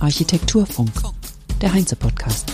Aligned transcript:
Architekturfunk, 0.00 0.90
der 1.60 1.74
Heinze-Podcast. 1.74 2.50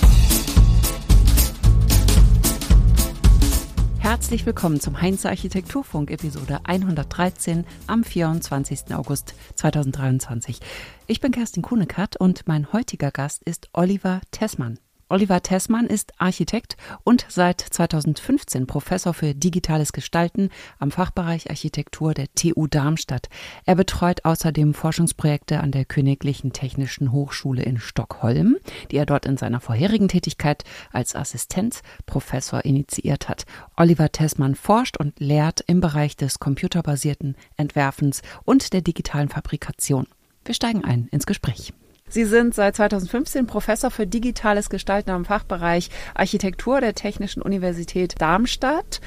Herzlich 4.00 4.44
willkommen 4.44 4.80
zum 4.80 5.00
Heinze 5.00 5.28
Architekturfunk 5.28 6.10
Episode 6.10 6.58
113 6.64 7.64
am 7.86 8.02
24. 8.02 8.92
August 8.96 9.36
2023. 9.54 10.58
Ich 11.06 11.20
bin 11.20 11.30
Kerstin 11.30 11.62
Kuhnekart 11.62 12.16
und 12.16 12.48
mein 12.48 12.72
heutiger 12.72 13.12
Gast 13.12 13.44
ist 13.44 13.68
Oliver 13.72 14.20
Tessmann. 14.32 14.80
Oliver 15.10 15.42
Tessmann 15.42 15.86
ist 15.86 16.12
Architekt 16.18 16.76
und 17.04 17.26
seit 17.28 17.60
2015 17.60 18.66
Professor 18.66 19.12
für 19.12 19.34
digitales 19.34 19.92
Gestalten 19.92 20.48
am 20.78 20.90
Fachbereich 20.90 21.50
Architektur 21.50 22.14
der 22.14 22.32
TU 22.34 22.66
Darmstadt. 22.66 23.28
Er 23.66 23.74
betreut 23.74 24.24
außerdem 24.24 24.72
Forschungsprojekte 24.72 25.60
an 25.60 25.72
der 25.72 25.84
Königlichen 25.84 26.52
Technischen 26.52 27.12
Hochschule 27.12 27.62
in 27.62 27.78
Stockholm, 27.78 28.56
die 28.90 28.96
er 28.96 29.06
dort 29.06 29.26
in 29.26 29.36
seiner 29.36 29.60
vorherigen 29.60 30.08
Tätigkeit 30.08 30.64
als 30.90 31.14
Assistenzprofessor 31.14 32.64
initiiert 32.64 33.28
hat. 33.28 33.44
Oliver 33.76 34.10
Tessmann 34.10 34.54
forscht 34.54 34.96
und 34.96 35.20
lehrt 35.20 35.62
im 35.66 35.80
Bereich 35.80 36.16
des 36.16 36.38
computerbasierten 36.38 37.36
Entwerfens 37.58 38.22
und 38.44 38.72
der 38.72 38.80
digitalen 38.80 39.28
Fabrikation. 39.28 40.06
Wir 40.46 40.54
steigen 40.54 40.84
ein 40.84 41.08
ins 41.10 41.26
Gespräch. 41.26 41.74
Sie 42.14 42.24
sind 42.24 42.54
seit 42.54 42.76
2015 42.76 43.46
Professor 43.48 43.90
für 43.90 44.06
digitales 44.06 44.70
Gestalten 44.70 45.10
am 45.10 45.24
Fachbereich 45.24 45.90
Architektur 46.14 46.80
der 46.80 46.94
Technischen 46.94 47.42
Universität 47.42 48.14
Darmstadt. 48.18 49.00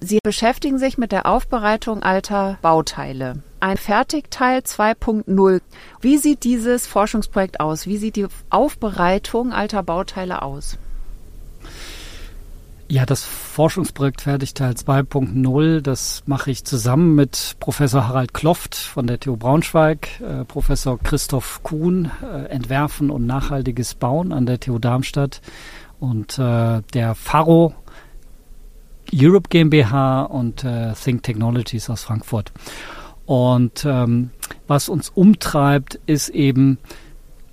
Sie 0.00 0.18
beschäftigen 0.20 0.78
sich 0.78 0.98
mit 0.98 1.12
der 1.12 1.26
Aufbereitung 1.26 2.02
alter 2.02 2.58
Bauteile. 2.60 3.42
Ein 3.60 3.76
Fertigteil 3.76 4.58
2.0. 4.58 5.60
Wie 6.00 6.18
sieht 6.18 6.42
dieses 6.42 6.88
Forschungsprojekt 6.88 7.60
aus? 7.60 7.86
Wie 7.86 7.98
sieht 7.98 8.16
die 8.16 8.26
Aufbereitung 8.50 9.52
alter 9.52 9.82
Bauteile 9.82 10.42
aus? 10.42 10.76
Ja, 12.94 13.04
das 13.04 13.24
Forschungsprojekt 13.24 14.20
Fertigteil 14.20 14.74
2.0, 14.74 15.80
das 15.80 16.22
mache 16.26 16.52
ich 16.52 16.64
zusammen 16.64 17.16
mit 17.16 17.56
Professor 17.58 18.06
Harald 18.06 18.32
Kloft 18.34 18.76
von 18.76 19.08
der 19.08 19.18
TU 19.18 19.36
Braunschweig, 19.36 20.20
äh, 20.20 20.44
Professor 20.44 20.96
Christoph 21.00 21.64
Kuhn, 21.64 22.12
äh, 22.22 22.44
Entwerfen 22.44 23.10
und 23.10 23.26
nachhaltiges 23.26 23.96
Bauen 23.96 24.32
an 24.32 24.46
der 24.46 24.60
TU 24.60 24.78
Darmstadt 24.78 25.40
und 25.98 26.38
äh, 26.38 26.82
der 26.92 27.16
Faro 27.16 27.74
Europe 29.12 29.48
GmbH 29.48 30.22
und 30.22 30.62
äh, 30.62 30.92
Think 30.92 31.24
Technologies 31.24 31.90
aus 31.90 32.04
Frankfurt. 32.04 32.52
Und 33.26 33.84
ähm, 33.84 34.30
was 34.68 34.88
uns 34.88 35.08
umtreibt, 35.08 35.98
ist 36.06 36.28
eben 36.28 36.78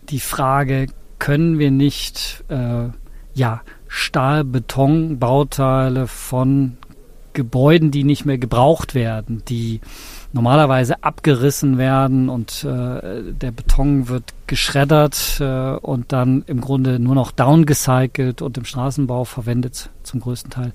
die 0.08 0.20
Frage, 0.20 0.86
können 1.18 1.58
wir 1.58 1.72
nicht 1.72 2.44
äh, 2.50 2.90
ja 3.34 3.62
Stahl-Beton-Bauteile 3.94 6.08
von 6.08 6.78
Gebäuden, 7.34 7.92
die 7.92 8.06
nicht 8.06 8.24
mehr 8.26 8.38
gebraucht 8.38 8.96
werden, 8.96 9.44
die 9.50 9.82
normalerweise 10.32 11.04
abgerissen 11.04 11.78
werden 11.78 12.30
und 12.30 12.64
äh, 12.64 13.34
der 13.34 13.52
Beton 13.52 14.08
wird 14.08 14.34
geschreddert 14.48 15.42
äh, 15.42 15.76
und 15.76 16.14
dann 16.14 16.46
im 16.48 16.62
Grunde 16.62 17.00
nur 17.00 17.16
noch 17.16 17.32
downgecycelt 17.32 18.42
und 18.42 18.58
im 18.58 18.64
Straßenbau 18.64 19.26
verwendet 19.26 19.90
zum 20.04 20.22
größten 20.22 20.52
Teil. 20.52 20.72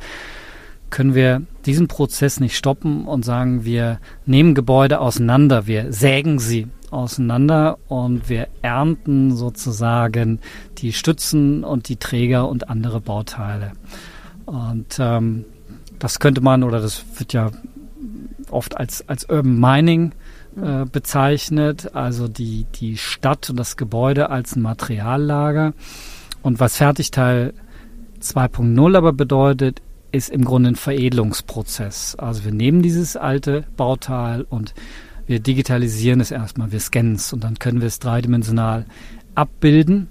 Können 0.97 1.15
wir 1.15 1.43
diesen 1.67 1.89
Prozess 1.89 2.41
nicht 2.41 2.57
stoppen 2.57 3.05
und 3.05 3.23
sagen, 3.23 3.67
wir 3.67 4.01
nehmen 4.25 4.55
Gebäude 4.55 4.99
auseinander, 4.99 5.67
wir 5.67 5.93
sägen 5.93 6.39
sie 6.39 6.69
auseinander 6.91 7.77
und 7.87 8.31
wir 8.31 8.49
ernten 8.63 9.37
sozusagen 9.37 10.41
die 10.79 10.95
Stützen 10.95 11.65
und 11.65 11.91
die 11.91 11.97
Träger 11.97 12.49
und 12.49 12.71
andere 12.71 13.03
Bauteile. 13.03 13.73
Und 14.47 14.97
ähm, 14.99 15.45
das 15.99 16.19
könnte 16.19 16.41
man, 16.41 16.63
oder 16.63 16.81
das 16.81 17.05
wird 17.19 17.35
ja 17.35 17.51
oft 18.51 18.79
als, 18.79 19.07
als 19.07 19.29
Urban 19.29 19.61
Mining 19.61 20.13
äh, 20.59 20.87
bezeichnet, 20.87 21.95
also 21.95 22.27
die, 22.27 22.65
die 22.75 22.97
Stadt 22.97 23.51
und 23.51 23.59
das 23.59 23.77
Gebäude 23.77 24.31
als 24.31 24.57
ein 24.57 24.63
Materiallager. 24.63 25.75
Und 26.41 26.59
was 26.59 26.79
Fertigteil 26.79 27.53
2.0 28.23 28.97
aber 28.97 29.13
bedeutet, 29.13 29.83
ist 30.13 30.31
im 30.31 30.45
Grunde 30.45 30.71
ein 30.71 30.77
Veredelungsprozess. 30.77 32.17
Also 32.17 32.45
wir 32.45 32.53
nehmen 32.53 32.83
dieses 32.83 33.17
alte 33.17 33.65
Bauteil 33.77 34.43
und 34.49 34.75
wir 35.27 35.41
digitalisieren 35.41 36.21
es 36.21 36.31
erstmal, 36.31 36.73
wir 36.73 36.81
scannen 36.81 37.17
es 37.17 37.33
und 37.33 37.43
dann 37.43 37.59
können 37.59 37.81
wir 37.81 37.89
es 37.89 37.99
dreidimensional 37.99 38.87
abbilden. 39.35 40.09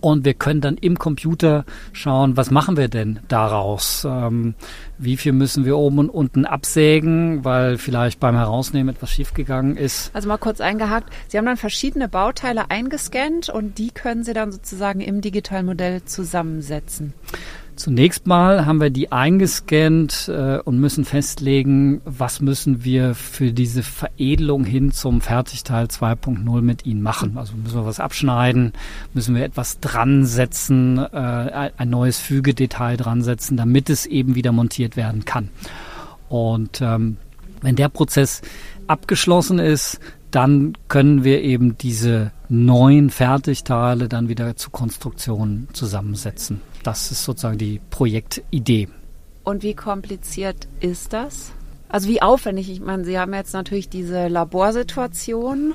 Und 0.00 0.26
wir 0.26 0.34
können 0.34 0.60
dann 0.60 0.76
im 0.76 0.98
Computer 0.98 1.64
schauen, 1.94 2.36
was 2.36 2.50
machen 2.50 2.76
wir 2.76 2.88
denn 2.88 3.20
daraus? 3.28 4.06
Ähm, 4.06 4.54
wie 4.98 5.16
viel 5.16 5.32
müssen 5.32 5.64
wir 5.64 5.78
oben 5.78 5.98
und 5.98 6.10
unten 6.10 6.44
absägen, 6.44 7.42
weil 7.42 7.78
vielleicht 7.78 8.20
beim 8.20 8.36
Herausnehmen 8.36 8.94
etwas 8.94 9.12
schiefgegangen 9.12 9.78
ist? 9.78 10.14
Also 10.14 10.28
mal 10.28 10.36
kurz 10.36 10.60
eingehakt. 10.60 11.10
Sie 11.28 11.38
haben 11.38 11.46
dann 11.46 11.56
verschiedene 11.56 12.06
Bauteile 12.06 12.70
eingescannt 12.70 13.48
und 13.48 13.78
die 13.78 13.92
können 13.92 14.24
Sie 14.24 14.34
dann 14.34 14.52
sozusagen 14.52 15.00
im 15.00 15.22
digitalen 15.22 15.64
Modell 15.64 16.04
zusammensetzen. 16.04 17.14
Zunächst 17.76 18.28
mal 18.28 18.66
haben 18.66 18.80
wir 18.80 18.90
die 18.90 19.10
eingescannt 19.10 20.28
äh, 20.28 20.58
und 20.58 20.78
müssen 20.78 21.04
festlegen, 21.04 22.00
was 22.04 22.40
müssen 22.40 22.84
wir 22.84 23.16
für 23.16 23.52
diese 23.52 23.82
Veredelung 23.82 24.64
hin 24.64 24.92
zum 24.92 25.20
Fertigteil 25.20 25.86
2.0 25.86 26.60
mit 26.60 26.86
ihnen 26.86 27.02
machen. 27.02 27.36
Also 27.36 27.54
müssen 27.56 27.74
wir 27.74 27.84
was 27.86 27.98
abschneiden, 27.98 28.72
müssen 29.12 29.34
wir 29.34 29.44
etwas 29.44 29.80
dran 29.80 30.24
setzen, 30.24 30.98
äh, 30.98 31.70
ein 31.76 31.90
neues 31.90 32.20
Fügedetail 32.20 32.96
dran 32.96 33.22
setzen, 33.22 33.56
damit 33.56 33.90
es 33.90 34.06
eben 34.06 34.36
wieder 34.36 34.52
montiert 34.52 34.96
werden 34.96 35.24
kann. 35.24 35.48
Und 36.28 36.80
ähm, 36.80 37.16
wenn 37.60 37.74
der 37.74 37.88
Prozess 37.88 38.42
abgeschlossen 38.86 39.58
ist, 39.58 39.98
dann 40.30 40.76
können 40.88 41.24
wir 41.24 41.42
eben 41.42 41.76
diese 41.78 42.30
neuen 42.48 43.10
Fertigteile 43.10 44.08
dann 44.08 44.28
wieder 44.28 44.54
zu 44.56 44.70
Konstruktionen 44.70 45.68
zusammensetzen. 45.72 46.60
Das 46.84 47.10
ist 47.10 47.24
sozusagen 47.24 47.58
die 47.58 47.80
Projektidee. 47.90 48.88
Und 49.42 49.62
wie 49.62 49.74
kompliziert 49.74 50.68
ist 50.80 51.12
das? 51.12 51.52
Also 51.88 52.08
wie 52.08 52.22
aufwendig? 52.22 52.70
Ich 52.70 52.80
meine, 52.80 53.04
Sie 53.04 53.18
haben 53.18 53.34
jetzt 53.34 53.52
natürlich 53.52 53.88
diese 53.88 54.28
Laborsituation. 54.28 55.74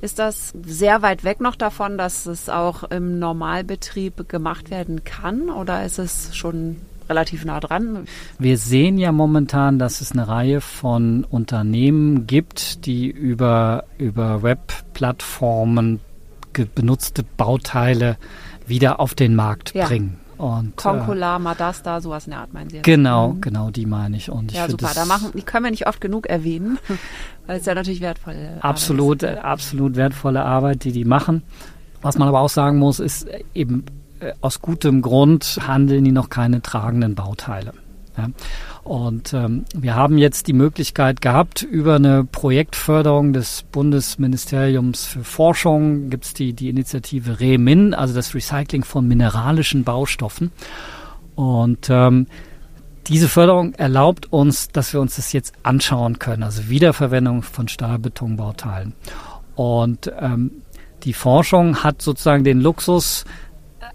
Ist 0.00 0.18
das 0.18 0.52
sehr 0.66 1.02
weit 1.02 1.24
weg 1.24 1.40
noch 1.40 1.56
davon, 1.56 1.96
dass 1.96 2.26
es 2.26 2.48
auch 2.48 2.84
im 2.84 3.18
Normalbetrieb 3.18 4.28
gemacht 4.28 4.70
werden 4.70 5.04
kann? 5.04 5.48
Oder 5.48 5.84
ist 5.84 5.98
es 5.98 6.36
schon 6.36 6.76
relativ 7.08 7.44
nah 7.44 7.60
dran? 7.60 8.06
Wir 8.38 8.58
sehen 8.58 8.98
ja 8.98 9.12
momentan, 9.12 9.78
dass 9.78 10.00
es 10.00 10.12
eine 10.12 10.28
Reihe 10.28 10.60
von 10.60 11.24
Unternehmen 11.24 12.26
gibt, 12.26 12.86
die 12.86 13.08
über, 13.08 13.84
über 13.98 14.42
Webplattformen 14.42 16.00
benutzte 16.74 17.22
Bauteile 17.22 18.16
wieder 18.66 19.00
auf 19.00 19.14
den 19.14 19.34
Markt 19.34 19.74
ja. 19.74 19.86
bringen. 19.86 20.18
Und, 20.36 20.76
Concola, 20.76 21.36
äh, 21.36 21.38
Madasta, 21.38 22.00
sowas 22.00 22.26
in 22.26 22.32
der 22.32 22.40
Art 22.40 22.52
meinen 22.52 22.70
Sie? 22.70 22.76
Jetzt? 22.76 22.84
Genau, 22.84 23.30
mhm. 23.30 23.40
genau, 23.40 23.70
die 23.70 23.86
meine 23.86 24.16
ich. 24.16 24.30
Und 24.30 24.52
ich 24.52 24.58
ja, 24.58 24.68
super. 24.68 24.90
Da 24.94 25.04
machen, 25.04 25.32
die 25.34 25.42
können 25.42 25.64
wir 25.64 25.70
nicht 25.70 25.86
oft 25.86 26.00
genug 26.00 26.26
erwähnen, 26.26 26.78
weil 27.46 27.58
es 27.58 27.66
ja 27.66 27.74
natürlich 27.74 28.00
wertvolle 28.00 28.58
absolut, 28.60 29.22
Arbeit 29.24 29.38
ist. 29.38 29.44
Absolut 29.44 29.96
wertvolle 29.96 30.44
Arbeit, 30.44 30.84
die 30.84 30.92
die 30.92 31.04
machen. 31.04 31.42
Was 32.02 32.18
man 32.18 32.28
aber 32.28 32.40
auch 32.40 32.50
sagen 32.50 32.78
muss, 32.78 33.00
ist 33.00 33.26
eben 33.54 33.84
äh, 34.20 34.32
aus 34.40 34.60
gutem 34.60 35.02
Grund 35.02 35.58
handeln 35.66 36.04
die 36.04 36.12
noch 36.12 36.28
keine 36.28 36.62
tragenden 36.62 37.14
Bauteile. 37.14 37.72
Ja. 38.16 38.28
Und 38.84 39.32
ähm, 39.32 39.64
wir 39.74 39.94
haben 39.94 40.18
jetzt 40.18 40.46
die 40.46 40.52
Möglichkeit 40.52 41.22
gehabt, 41.22 41.62
über 41.62 41.94
eine 41.94 42.24
Projektförderung 42.24 43.32
des 43.32 43.64
Bundesministeriums 43.72 45.06
für 45.06 45.24
Forschung 45.24 46.10
gibt 46.10 46.26
es 46.26 46.34
die, 46.34 46.52
die 46.52 46.68
Initiative 46.68 47.40
REMIN, 47.40 47.94
also 47.94 48.14
das 48.14 48.34
Recycling 48.34 48.84
von 48.84 49.08
mineralischen 49.08 49.84
Baustoffen. 49.84 50.52
Und 51.34 51.88
ähm, 51.88 52.26
diese 53.06 53.28
Förderung 53.28 53.72
erlaubt 53.72 54.30
uns, 54.30 54.68
dass 54.68 54.92
wir 54.92 55.00
uns 55.00 55.16
das 55.16 55.32
jetzt 55.32 55.54
anschauen 55.62 56.18
können, 56.18 56.42
also 56.42 56.68
Wiederverwendung 56.68 57.42
von 57.42 57.68
Stahlbetonbauteilen. 57.68 58.92
Und 59.54 60.12
ähm, 60.20 60.62
die 61.04 61.14
Forschung 61.14 61.82
hat 61.82 62.02
sozusagen 62.02 62.44
den 62.44 62.60
Luxus, 62.60 63.24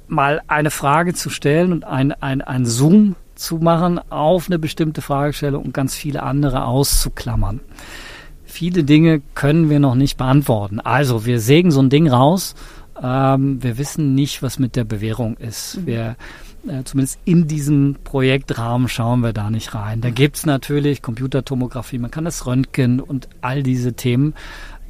mal 0.07 0.41
eine 0.47 0.71
Frage 0.71 1.13
zu 1.13 1.29
stellen 1.29 1.71
und 1.71 1.83
ein, 1.83 2.11
ein, 2.11 2.41
ein 2.41 2.65
Zoom 2.65 3.15
zu 3.39 3.57
machen 3.57 3.99
auf 4.09 4.47
eine 4.47 4.59
bestimmte 4.59 5.01
Fragestellung 5.01 5.65
und 5.65 5.73
ganz 5.73 5.95
viele 5.95 6.23
andere 6.23 6.65
auszuklammern. 6.65 7.61
Viele 8.45 8.83
Dinge 8.83 9.21
können 9.35 9.69
wir 9.69 9.79
noch 9.79 9.95
nicht 9.95 10.17
beantworten. 10.17 10.79
Also 10.79 11.25
wir 11.25 11.39
sägen 11.39 11.71
so 11.71 11.81
ein 11.81 11.89
Ding 11.89 12.09
raus. 12.09 12.55
Ähm, 13.01 13.61
wir 13.63 13.77
wissen 13.77 14.15
nicht, 14.15 14.41
was 14.41 14.59
mit 14.59 14.75
der 14.75 14.83
Bewährung 14.83 15.37
ist. 15.37 15.77
Mhm. 15.77 15.85
Wir 15.85 16.15
äh, 16.67 16.83
zumindest 16.83 17.19
in 17.25 17.47
diesem 17.47 17.95
Projektrahmen 18.03 18.89
schauen 18.89 19.21
wir 19.21 19.33
da 19.33 19.49
nicht 19.49 19.73
rein. 19.73 20.01
Da 20.01 20.09
gibt's 20.09 20.45
natürlich 20.45 21.01
Computertomographie, 21.01 21.99
man 21.99 22.11
kann 22.11 22.25
das 22.25 22.45
Röntgen 22.45 22.99
und 22.99 23.29
all 23.41 23.63
diese 23.63 23.93
Themen. 23.93 24.33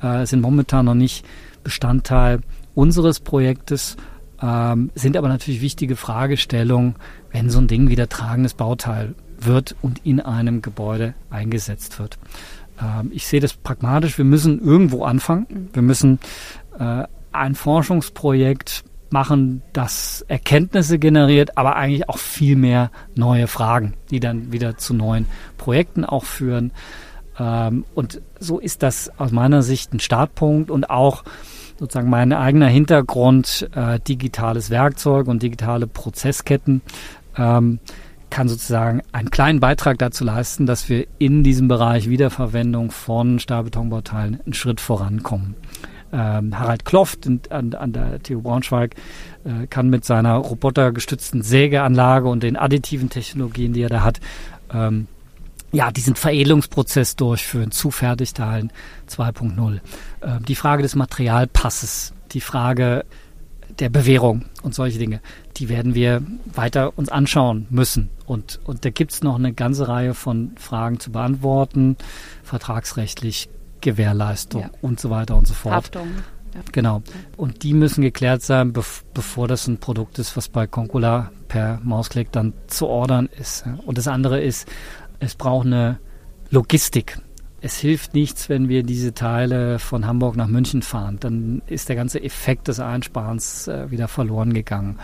äh, 0.02 0.26
sind 0.26 0.42
momentan 0.42 0.86
noch 0.86 0.96
nicht 0.96 1.26
Bestandteil 1.64 2.40
unseres 2.74 3.20
Projektes, 3.20 3.98
ähm, 4.42 4.90
sind 4.96 5.18
aber 5.18 5.28
natürlich 5.28 5.62
wichtige 5.62 5.96
Fragestellungen, 5.96 6.96
wenn 7.32 7.50
so 7.50 7.60
ein 7.60 7.68
Ding 7.68 7.90
wieder 7.90 8.10
tragendes 8.10 8.54
Bauteil 8.54 9.16
wird 9.40 9.76
und 9.82 10.06
in 10.06 10.20
einem 10.20 10.62
Gebäude 10.62 11.14
eingesetzt 11.30 12.00
wird. 12.00 12.18
Ähm, 12.82 13.12
ich 13.14 13.28
sehe 13.28 13.40
das 13.40 13.54
pragmatisch. 13.54 14.18
Wir 14.18 14.26
müssen 14.26 14.60
irgendwo 14.60 15.04
anfangen. 15.04 15.48
Mhm. 15.50 15.70
Wir 15.74 15.82
müssen 15.82 16.20
äh, 16.78 17.04
ein 17.32 17.56
Forschungsprojekt 17.56 18.84
machen, 19.12 19.62
das 19.74 20.24
Erkenntnisse 20.28 21.00
generiert, 21.00 21.58
aber 21.58 21.76
eigentlich 21.76 22.10
auch 22.10 22.20
viel 22.20 22.56
mehr 22.56 22.92
neue 23.16 23.48
Fragen, 23.48 23.96
die 24.12 24.20
dann 24.20 24.52
wieder 24.52 24.78
zu 24.78 24.94
neuen 24.94 25.26
Projekten 25.58 26.06
auch 26.06 26.26
führen. 26.26 26.72
Ähm, 27.40 27.86
und 27.96 28.22
so 28.40 28.60
ist 28.60 28.84
das 28.84 29.12
aus 29.20 29.32
meiner 29.32 29.64
Sicht 29.64 29.94
ein 29.94 30.00
Startpunkt 30.00 30.70
und 30.70 30.90
auch 30.90 31.24
sozusagen 31.80 32.10
mein 32.10 32.34
eigener 32.34 32.68
Hintergrund, 32.68 33.70
äh, 33.74 34.00
digitales 34.02 34.70
Werkzeug 34.70 35.28
und 35.28 35.42
digitale 35.42 35.88
Prozessketten, 35.88 36.82
ähm, 37.40 37.80
kann 38.30 38.48
sozusagen 38.48 39.02
einen 39.12 39.32
kleinen 39.32 39.60
Beitrag 39.60 39.98
dazu 39.98 40.24
leisten, 40.24 40.66
dass 40.66 40.88
wir 40.90 41.08
in 41.18 41.44
diesem 41.44 41.68
Bereich 41.68 42.10
Wiederverwendung 42.10 42.92
von 42.92 43.40
Stahlbetonbauteilen 43.40 44.40
einen 44.46 44.54
Schritt 44.54 44.80
vorankommen. 44.80 45.56
Ähm, 46.12 46.58
Harald 46.58 46.86
Kloft 46.86 47.28
an, 47.28 47.74
an, 47.74 47.94
der 47.94 48.22
TU 48.22 48.42
Braunschweig 48.42 48.96
äh, 49.46 49.68
kann 49.68 49.90
mit 49.90 50.06
seiner 50.06 50.36
robotergestützten 50.36 51.44
Sägeanlage 51.44 52.28
und 52.28 52.42
den 52.42 52.56
additiven 52.56 53.10
Technologien, 53.10 53.74
die 53.74 53.84
er 53.84 53.90
da 53.90 54.04
hat, 54.04 54.20
ähm, 54.74 55.08
ja, 55.72 55.92
diesen 55.92 56.16
Veredelungsprozess 56.16 57.16
durchführen 57.16 57.70
zu 57.72 57.92
Fertigteilen 57.92 58.72
2.0. 59.08 59.76
Äh, 59.76 59.80
die 60.48 60.56
Frage 60.56 60.82
des 60.82 60.96
Materialpasses, 60.96 62.14
die 62.32 62.42
Frage 62.42 63.06
der 63.80 63.90
Bewährung 63.90 64.46
und 64.62 64.76
solche 64.76 65.00
Dinge, 65.00 65.22
die 65.58 65.70
werden 65.70 65.96
wir 65.96 66.22
weiter 66.54 66.98
uns 66.98 67.10
anschauen 67.10 67.68
müssen. 67.70 68.10
Und, 68.26 68.60
und 68.66 68.86
da 68.86 68.90
gibt 68.90 69.12
es 69.12 69.24
noch 69.24 69.36
eine 69.36 69.54
ganze 69.54 69.88
Reihe 69.88 70.14
von 70.14 70.52
Fragen 70.58 71.00
zu 71.00 71.12
beantworten, 71.12 71.98
vertragsrechtlich, 72.44 73.50
Gewährleistung 73.82 74.64
ja. 74.64 74.70
und 74.82 75.00
so 75.00 75.10
weiter 75.10 75.38
und 75.38 75.48
so 75.48 75.54
fort. 75.54 75.74
Haftung. 75.74 76.08
Ja. 76.54 76.62
Genau. 76.72 77.02
Und 77.38 77.64
die 77.64 77.74
müssen 77.74 78.02
geklärt 78.02 78.42
sein, 78.42 78.74
bev 78.74 79.04
bevor 79.14 79.48
das 79.48 79.68
ein 79.68 79.78
Produkt 79.78 80.20
ist, 80.20 80.36
was 80.36 80.50
bei 80.50 80.68
Concula 80.68 81.32
per 81.48 81.80
Mausklick 81.84 82.32
dann 82.32 82.54
zu 82.68 82.88
ordern 82.88 83.30
ist. 83.40 83.66
Und 83.86 83.98
das 83.98 84.08
andere 84.08 84.42
ist, 84.42 84.68
es 85.20 85.36
braucht 85.36 85.68
eine 85.68 86.00
Logistik 86.50 87.20
es 87.62 87.78
hilft 87.78 88.14
nichts, 88.14 88.50
wenn 88.50 88.70
wir 88.70 88.84
diese 88.84 89.14
Teile 89.14 89.80
von 89.80 90.06
Hamburg 90.06 90.36
nach 90.36 90.48
München 90.48 90.82
fahren. 90.82 91.18
Dann 91.20 91.62
ist 91.68 91.90
der 91.90 91.96
ganze 91.96 92.24
Effekt 92.24 92.68
des 92.68 92.80
Einsparens 92.80 93.68
äh, 93.68 93.92
wieder 93.92 94.08
verloren 94.08 94.54
gegangen. 94.54 94.98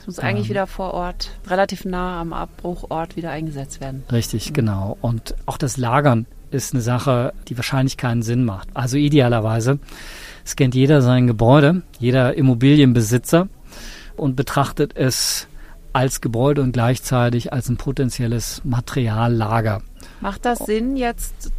Es 0.00 0.06
muss 0.06 0.18
eigentlich 0.18 0.46
ähm, 0.46 0.50
wieder 0.50 0.66
vor 0.66 0.92
Ort, 0.92 1.30
relativ 1.46 1.84
nah 1.86 2.20
am 2.20 2.32
Abbruchort 2.32 3.16
wieder 3.16 3.30
eingesetzt 3.30 3.80
werden. 3.80 4.04
Richtig, 4.12 4.50
mhm. 4.50 4.54
genau. 4.54 4.98
Und 5.00 5.34
auch 5.46 5.56
das 5.56 5.76
Lagern 5.76 6.26
ist 6.50 6.74
eine 6.74 6.82
Sache, 6.82 7.32
die 7.48 7.56
wahrscheinlich 7.56 7.96
keinen 7.96 8.22
Sinn 8.22 8.44
macht. 8.44 8.68
Also 8.74 8.96
idealerweise 8.98 9.78
scannt 10.46 10.74
jeder 10.74 11.00
sein 11.00 11.26
Gebäude, 11.26 11.82
jeder 11.98 12.34
Immobilienbesitzer 12.34 13.48
und 14.16 14.36
betrachtet 14.36 14.94
es 14.94 15.48
als 15.94 16.20
Gebäude 16.20 16.60
und 16.60 16.72
gleichzeitig 16.72 17.52
als 17.52 17.68
ein 17.68 17.76
potenzielles 17.76 18.60
Materiallager. 18.64 19.80
Macht 20.20 20.44
das 20.44 20.58
Sinn, 20.58 20.96
jetzt 20.96 21.52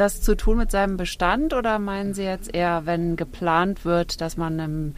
das 0.00 0.20
zu 0.22 0.36
tun 0.36 0.56
mit 0.56 0.70
seinem 0.70 0.96
Bestand 0.96 1.52
oder 1.52 1.78
meinen 1.78 2.14
Sie 2.14 2.24
jetzt 2.24 2.54
eher, 2.54 2.86
wenn 2.86 3.16
geplant 3.16 3.84
wird, 3.84 4.20
dass 4.20 4.36
man 4.36 4.58
im 4.58 4.94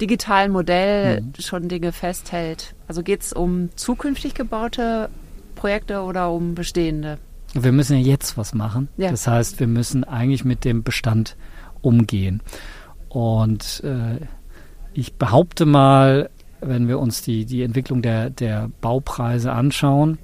digitalen 0.00 0.50
Modell 0.50 1.20
mhm. 1.20 1.32
schon 1.38 1.68
Dinge 1.68 1.92
festhält? 1.92 2.74
Also 2.86 3.02
geht 3.02 3.22
es 3.22 3.32
um 3.32 3.70
zukünftig 3.76 4.34
gebaute 4.34 5.10
Projekte 5.54 6.02
oder 6.02 6.30
um 6.30 6.54
bestehende? 6.54 7.18
Wir 7.54 7.72
müssen 7.72 7.98
ja 7.98 8.02
jetzt 8.02 8.36
was 8.36 8.54
machen. 8.54 8.88
Ja. 8.96 9.10
Das 9.10 9.26
heißt, 9.26 9.60
wir 9.60 9.66
müssen 9.66 10.04
eigentlich 10.04 10.44
mit 10.44 10.64
dem 10.64 10.82
Bestand 10.82 11.36
umgehen. 11.80 12.42
Und 13.08 13.82
äh, 13.84 14.20
ich 14.92 15.14
behaupte 15.14 15.64
mal, 15.64 16.30
wenn 16.60 16.88
wir 16.88 16.98
uns 16.98 17.22
die, 17.22 17.44
die 17.44 17.62
Entwicklung 17.62 18.02
der, 18.02 18.30
der 18.30 18.70
Baupreise 18.80 19.52
anschauen, 19.52 20.18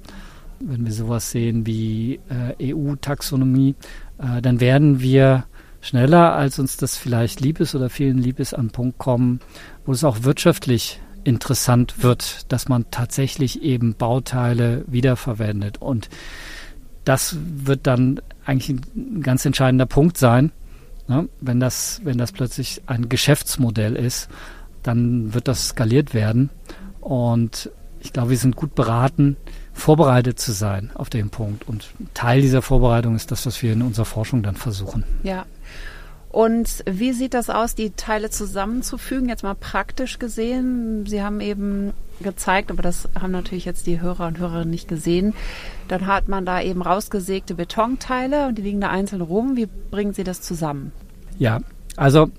wenn 0.59 0.85
wir 0.85 0.93
sowas 0.93 1.31
sehen 1.31 1.65
wie 1.65 2.19
äh, 2.29 2.73
EU-Taxonomie, 2.73 3.75
äh, 4.19 4.41
dann 4.41 4.59
werden 4.59 4.99
wir 4.99 5.45
schneller, 5.81 6.33
als 6.33 6.59
uns 6.59 6.77
das 6.77 6.97
vielleicht 6.97 7.41
lieb 7.41 7.59
ist 7.59 7.75
oder 7.75 7.89
vielen 7.89 8.17
lieb 8.17 8.39
ist, 8.39 8.53
an 8.53 8.71
Punkt 8.71 8.97
kommen, 8.97 9.39
wo 9.85 9.91
es 9.91 10.03
auch 10.03 10.23
wirtschaftlich 10.23 10.99
interessant 11.23 12.03
wird, 12.03 12.51
dass 12.51 12.69
man 12.69 12.85
tatsächlich 12.91 13.61
eben 13.61 13.95
Bauteile 13.95 14.83
wiederverwendet. 14.87 15.81
Und 15.81 16.09
das 17.03 17.37
wird 17.39 17.87
dann 17.87 18.21
eigentlich 18.45 18.79
ein 18.95 19.21
ganz 19.21 19.45
entscheidender 19.45 19.85
Punkt 19.85 20.17
sein. 20.17 20.51
Ne? 21.07 21.29
Wenn, 21.41 21.59
das, 21.59 22.01
wenn 22.03 22.17
das 22.17 22.31
plötzlich 22.31 22.81
ein 22.87 23.09
Geschäftsmodell 23.09 23.95
ist, 23.95 24.29
dann 24.83 25.33
wird 25.33 25.47
das 25.47 25.69
skaliert 25.69 26.13
werden. 26.13 26.49
Und 27.01 27.71
ich 27.99 28.13
glaube, 28.13 28.31
wir 28.31 28.37
sind 28.37 28.55
gut 28.55 28.75
beraten, 28.75 29.37
vorbereitet 29.75 30.39
zu 30.39 30.53
sein 30.53 30.89
auf 30.95 31.09
den 31.09 31.29
Punkt. 31.29 31.67
Und 31.67 31.89
Teil 32.13 32.41
dieser 32.41 32.61
Vorbereitung 32.61 33.15
ist 33.15 33.29
das, 33.29 33.45
was 33.45 33.61
wir 33.61 33.73
in 33.73 33.81
unserer 33.81 34.05
Forschung 34.05 34.41
dann 34.41 34.55
versuchen. 34.55 35.03
Ja. 35.21 35.45
Und 36.29 36.83
wie 36.89 37.13
sieht 37.13 37.33
das 37.33 37.49
aus, 37.49 37.75
die 37.75 37.91
Teile 37.91 38.29
zusammenzufügen, 38.29 39.29
jetzt 39.29 39.43
mal 39.43 39.55
praktisch 39.55 40.19
gesehen? 40.19 41.05
Sie 41.05 41.21
haben 41.21 41.39
eben 41.39 41.93
gezeigt, 42.21 42.71
aber 42.71 42.81
das 42.81 43.07
haben 43.19 43.31
natürlich 43.31 43.65
jetzt 43.65 43.85
die 43.87 44.01
Hörer 44.01 44.27
und 44.27 44.39
Hörerinnen 44.39 44.69
nicht 44.69 44.87
gesehen. 44.87 45.33
Dann 45.87 46.07
hat 46.07 46.27
man 46.27 46.45
da 46.45 46.61
eben 46.61 46.81
rausgesägte 46.81 47.55
Betonteile 47.55 48.47
und 48.47 48.57
die 48.57 48.63
liegen 48.63 48.81
da 48.81 48.89
einzeln 48.89 49.21
rum. 49.21 49.55
Wie 49.55 49.67
bringen 49.91 50.13
Sie 50.13 50.23
das 50.23 50.41
zusammen? 50.41 50.91
Ja, 51.37 51.59
also 51.95 52.29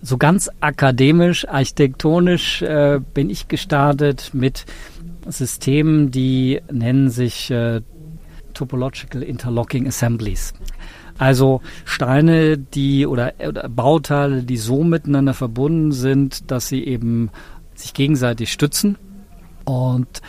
so 0.00 0.18
ganz 0.18 0.50
akademisch, 0.60 1.48
architektonisch 1.48 2.62
äh, 2.62 3.00
bin 3.14 3.30
ich 3.30 3.48
gestartet 3.48 4.30
mit 4.32 4.66
Systemen, 5.28 6.10
die 6.10 6.60
nennen 6.70 7.10
sich 7.10 7.50
äh, 7.50 7.80
Topological 8.52 9.22
Interlocking 9.22 9.86
Assemblies. 9.86 10.54
Also 11.18 11.60
Steine, 11.84 12.58
die 12.58 13.06
oder, 13.06 13.34
oder 13.46 13.68
Bauteile, 13.68 14.42
die 14.42 14.56
so 14.56 14.82
miteinander 14.82 15.34
verbunden 15.34 15.92
sind, 15.92 16.50
dass 16.50 16.68
sie 16.68 16.84
eben 16.84 17.30
sich 17.74 17.94
gegenseitig 17.94 18.52
stützen 18.52 18.96
und 19.64 20.22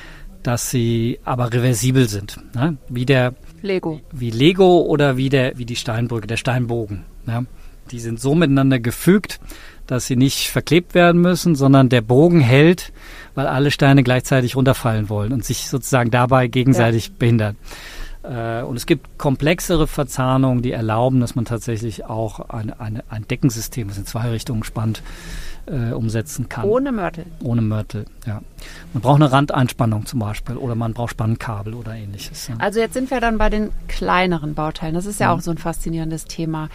dass 0.43 0.69
sie 0.69 1.19
aber 1.23 1.51
reversibel 1.51 2.07
sind. 2.07 2.39
Ne? 2.53 2.77
Wie 2.87 3.05
der 3.05 3.33
Lego. 3.61 3.99
Wie 4.11 4.29
Lego 4.29 4.81
oder 4.81 5.17
wie, 5.17 5.29
der, 5.29 5.57
wie 5.57 5.65
die 5.65 5.75
Steinbrücke, 5.75 6.27
der 6.27 6.37
Steinbogen. 6.37 7.03
Ne? 7.25 7.47
Die 7.91 7.99
sind 7.99 8.19
so 8.19 8.35
miteinander 8.35 8.79
gefügt, 8.79 9.39
dass 9.87 10.05
sie 10.05 10.15
nicht 10.15 10.49
verklebt 10.49 10.93
werden 10.93 11.21
müssen, 11.21 11.55
sondern 11.55 11.89
der 11.89 12.01
Bogen 12.01 12.41
hält, 12.41 12.91
weil 13.35 13.47
alle 13.47 13.71
Steine 13.71 14.03
gleichzeitig 14.03 14.55
runterfallen 14.55 15.09
wollen 15.09 15.33
und 15.33 15.45
sich 15.45 15.69
sozusagen 15.69 16.09
dabei 16.09 16.47
gegenseitig 16.47 17.07
ja. 17.07 17.13
behindern. 17.19 17.55
Äh, 18.23 18.63
und 18.63 18.75
es 18.75 18.85
gibt 18.85 19.17
komplexere 19.17 19.87
Verzahnungen, 19.87 20.61
die 20.61 20.71
erlauben, 20.71 21.19
dass 21.19 21.35
man 21.35 21.45
tatsächlich 21.45 22.05
auch 22.05 22.49
eine, 22.49 22.79
eine, 22.79 23.03
ein 23.09 23.27
Deckensystem, 23.27 23.87
das 23.87 23.97
in 23.97 24.05
zwei 24.05 24.29
Richtungen 24.29 24.63
spannt, 24.63 25.03
äh, 25.67 25.91
umsetzen 25.91 26.49
kann. 26.49 26.65
Ohne 26.65 26.91
Mörtel. 26.91 27.25
Ohne 27.43 27.61
Mörtel, 27.61 28.05
ja. 28.25 28.41
Man 28.93 29.01
braucht 29.01 29.21
eine 29.21 29.31
Randeinspannung 29.31 30.05
zum 30.05 30.19
Beispiel 30.19 30.57
oder 30.57 30.75
man 30.75 30.93
braucht 30.93 31.11
Spannkabel 31.11 31.73
oder 31.73 31.93
ähnliches. 31.93 32.47
Ja. 32.47 32.55
Also 32.59 32.79
jetzt 32.79 32.93
sind 32.93 33.09
wir 33.11 33.19
dann 33.19 33.37
bei 33.37 33.49
den 33.49 33.71
kleineren 33.87 34.53
Bauteilen. 34.53 34.95
Das 34.95 35.05
ist 35.05 35.19
ja 35.19 35.31
mhm. 35.31 35.39
auch 35.39 35.41
so 35.41 35.51
ein 35.51 35.57
faszinierendes 35.57 36.25
Thema 36.25 36.69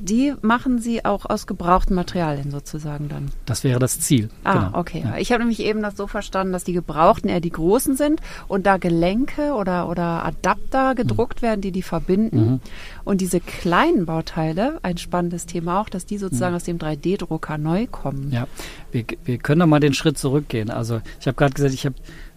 die 0.00 0.34
machen 0.42 0.78
Sie 0.78 1.04
auch 1.04 1.26
aus 1.26 1.46
gebrauchten 1.46 1.94
Materialien 1.94 2.50
sozusagen 2.50 3.08
dann? 3.08 3.30
Das 3.46 3.64
wäre 3.64 3.78
das 3.78 4.00
Ziel. 4.00 4.30
Ah, 4.44 4.66
genau. 4.66 4.78
okay. 4.78 5.02
Ja. 5.04 5.18
Ich 5.18 5.32
habe 5.32 5.40
nämlich 5.40 5.60
eben 5.60 5.82
das 5.82 5.96
so 5.96 6.06
verstanden, 6.06 6.52
dass 6.52 6.64
die 6.64 6.72
gebrauchten 6.72 7.28
eher 7.28 7.40
die 7.40 7.50
großen 7.50 7.96
sind 7.96 8.20
und 8.48 8.66
da 8.66 8.76
Gelenke 8.78 9.52
oder, 9.52 9.88
oder 9.88 10.24
Adapter 10.24 10.94
gedruckt 10.94 11.42
mhm. 11.42 11.46
werden, 11.46 11.60
die 11.60 11.72
die 11.72 11.82
verbinden. 11.82 12.52
Mhm. 12.52 12.60
Und 13.04 13.20
diese 13.20 13.40
kleinen 13.40 14.06
Bauteile, 14.06 14.78
ein 14.82 14.98
spannendes 14.98 15.46
Thema 15.46 15.80
auch, 15.80 15.88
dass 15.88 16.06
die 16.06 16.18
sozusagen 16.18 16.52
mhm. 16.52 16.56
aus 16.56 16.64
dem 16.64 16.78
3D-Drucker 16.78 17.58
neu 17.58 17.86
kommen. 17.86 18.30
Ja, 18.32 18.46
wir, 18.92 19.04
wir 19.24 19.38
können 19.38 19.60
doch 19.60 19.66
mal 19.66 19.80
den 19.80 19.94
Schritt 19.94 20.18
zurückgehen. 20.18 20.70
Also 20.70 21.00
ich 21.20 21.26
habe 21.26 21.36
gerade 21.36 21.54
gesagt, 21.54 21.74
ich 21.74 21.86
hab, 21.86 21.94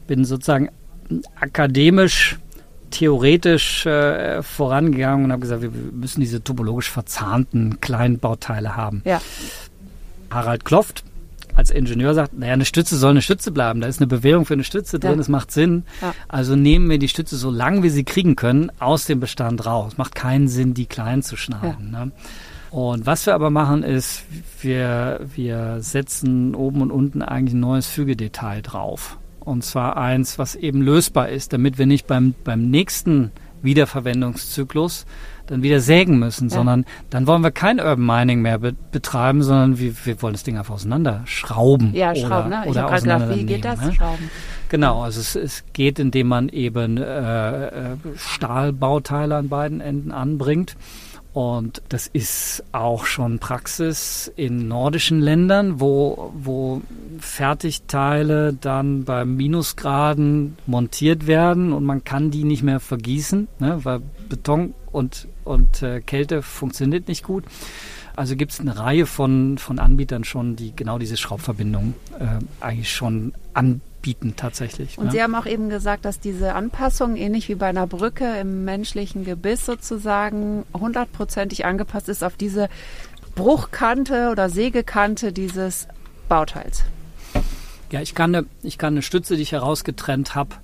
bin 0.07 0.25
sozusagen 0.25 0.69
akademisch 1.39 2.37
theoretisch 2.93 3.85
äh, 3.85 4.43
vorangegangen 4.43 5.25
und 5.25 5.31
habe 5.31 5.41
gesagt, 5.41 5.61
wir 5.61 5.71
müssen 5.71 6.21
diese 6.21 6.43
topologisch 6.43 6.89
verzahnten 6.89 7.81
kleinen 7.81 8.19
Bauteile 8.19 8.75
haben. 8.75 9.01
Ja. 9.03 9.21
Harald 10.29 10.63
Kloft 10.63 11.03
als 11.55 11.69
Ingenieur 11.69 12.13
sagt, 12.13 12.37
naja, 12.37 12.53
eine 12.53 12.65
Stütze 12.65 12.97
soll 12.97 13.11
eine 13.11 13.21
Stütze 13.21 13.51
bleiben. 13.51 13.81
Da 13.81 13.87
ist 13.87 13.99
eine 13.99 14.07
Bewährung 14.07 14.45
für 14.45 14.53
eine 14.53 14.63
Stütze 14.63 14.99
drin, 14.99 15.19
es 15.19 15.27
macht 15.27 15.51
Sinn. 15.51 15.83
Ja. 16.01 16.13
Also 16.27 16.55
nehmen 16.55 16.89
wir 16.89 16.97
die 16.97 17.07
Stütze 17.07 17.35
so 17.35 17.51
lang, 17.51 17.83
wie 17.83 17.89
sie 17.89 18.03
kriegen 18.03 18.35
können, 18.35 18.71
aus 18.79 19.05
dem 19.05 19.19
Bestand 19.19 19.65
raus. 19.65 19.97
Macht 19.97 20.15
keinen 20.15 20.47
Sinn, 20.47 20.73
die 20.73 20.85
klein 20.85 21.21
zu 21.21 21.35
schneiden. 21.35 21.89
Ja. 21.93 22.05
Ne? 22.05 22.11
Und 22.71 23.05
was 23.05 23.27
wir 23.27 23.35
aber 23.35 23.51
machen 23.51 23.83
ist, 23.83 24.23
wir, 24.61 25.19
wir 25.35 25.77
setzen 25.81 26.55
oben 26.55 26.81
und 26.81 26.91
unten 26.91 27.21
eigentlich 27.21 27.53
ein 27.53 27.59
neues 27.59 27.87
Fügedetail 27.87 28.63
drauf. 28.63 29.17
Und 29.43 29.63
zwar 29.63 29.97
eins, 29.97 30.39
was 30.39 30.55
eben 30.55 30.81
lösbar 30.81 31.29
ist, 31.29 31.53
damit 31.53 31.77
wir 31.77 31.85
nicht 31.85 32.07
beim, 32.07 32.33
beim 32.43 32.69
nächsten 32.69 33.31
Wiederverwendungszyklus 33.61 35.05
dann 35.47 35.61
wieder 35.61 35.81
sägen 35.81 36.19
müssen, 36.19 36.49
ja. 36.49 36.55
sondern 36.55 36.85
dann 37.09 37.27
wollen 37.27 37.43
wir 37.43 37.51
kein 37.51 37.79
Urban 37.79 38.05
Mining 38.05 38.41
mehr 38.41 38.59
be 38.59 38.73
betreiben, 38.91 39.43
sondern 39.43 39.77
wir, 39.77 39.93
wir 40.05 40.21
wollen 40.21 40.33
das 40.33 40.43
Ding 40.43 40.57
einfach 40.57 40.75
auseinanderschrauben. 40.75 41.93
Ja, 41.93 42.15
schrauben, 42.15 42.49
ne? 42.49 42.63
Ich 42.69 42.77
habe 42.77 42.89
gerade 42.89 43.01
gedacht, 43.01 43.37
wie 43.37 43.45
geht 43.45 43.65
das? 43.65 43.81
Ne? 43.81 43.93
Schrauben. 43.93 44.29
Genau, 44.69 45.03
also 45.03 45.19
es, 45.19 45.35
es 45.35 45.63
geht, 45.73 45.99
indem 45.99 46.27
man 46.27 46.49
eben 46.49 46.97
äh, 46.97 47.67
äh, 47.67 47.97
Stahlbauteile 48.15 49.35
an 49.35 49.49
beiden 49.49 49.81
Enden 49.81 50.11
anbringt. 50.11 50.75
Und 51.33 51.81
das 51.89 52.05
ist 52.05 52.63
auch 52.73 53.05
schon 53.05 53.39
Praxis 53.39 54.31
in 54.35 54.67
nordischen 54.67 55.19
Ländern, 55.19 55.79
wo, 55.79 56.31
wo 56.35 56.83
Fertigteile 57.19 58.53
dann 58.53 59.03
bei 59.03 59.25
Minusgraden 59.25 60.57
montiert 60.67 61.25
werden 61.25 61.73
und 61.73 61.85
man 61.85 62.03
kann 62.03 62.29
die 62.29 62.43
nicht 62.43 62.61
mehr 62.61 62.79
vergießen, 62.79 63.47
ne, 63.57 63.79
weil 63.83 64.01
Beton 64.29 64.75
und, 64.91 65.27
und 65.43 65.81
äh, 65.81 66.01
Kälte 66.01 66.43
funktioniert 66.43 67.07
nicht 67.07 67.23
gut. 67.23 67.45
Also 68.15 68.35
gibt 68.35 68.51
es 68.51 68.59
eine 68.59 68.77
Reihe 68.77 69.07
von, 69.07 69.57
von 69.57 69.79
Anbietern 69.79 70.23
schon, 70.23 70.55
die 70.55 70.75
genau 70.75 70.99
diese 70.99 71.17
Schraubverbindung 71.17 71.95
äh, 72.19 72.39
eigentlich 72.59 72.93
schon 72.93 73.33
anbieten 73.55 73.92
bieten 74.03 74.35
tatsächlich. 74.35 74.99
Und 74.99 75.07
ja. 75.07 75.11
Sie 75.11 75.23
haben 75.23 75.33
auch 75.33 75.47
eben 75.47 75.69
gesagt, 75.69 76.05
dass 76.05 76.19
diese 76.19 76.53
Anpassung 76.53 77.15
ähnlich 77.15 77.49
wie 77.49 77.55
bei 77.55 77.67
einer 77.67 77.87
Brücke 77.87 78.37
im 78.37 78.63
menschlichen 78.65 79.25
Gebiss 79.25 79.65
sozusagen 79.65 80.65
hundertprozentig 80.73 81.65
angepasst 81.65 82.09
ist 82.09 82.23
auf 82.23 82.35
diese 82.35 82.69
Bruchkante 83.33 84.29
oder 84.29 84.49
Sägekante 84.49 85.33
dieses 85.33 85.87
Bauteils. 86.29 86.83
Ja, 87.89 88.01
ich 88.01 88.13
kann 88.13 88.35
eine, 88.35 88.45
ich 88.61 88.77
kann 88.77 88.93
eine 88.93 89.01
Stütze, 89.01 89.35
die 89.35 89.41
ich 89.41 89.53
herausgetrennt 89.53 90.35
habe, 90.35 90.55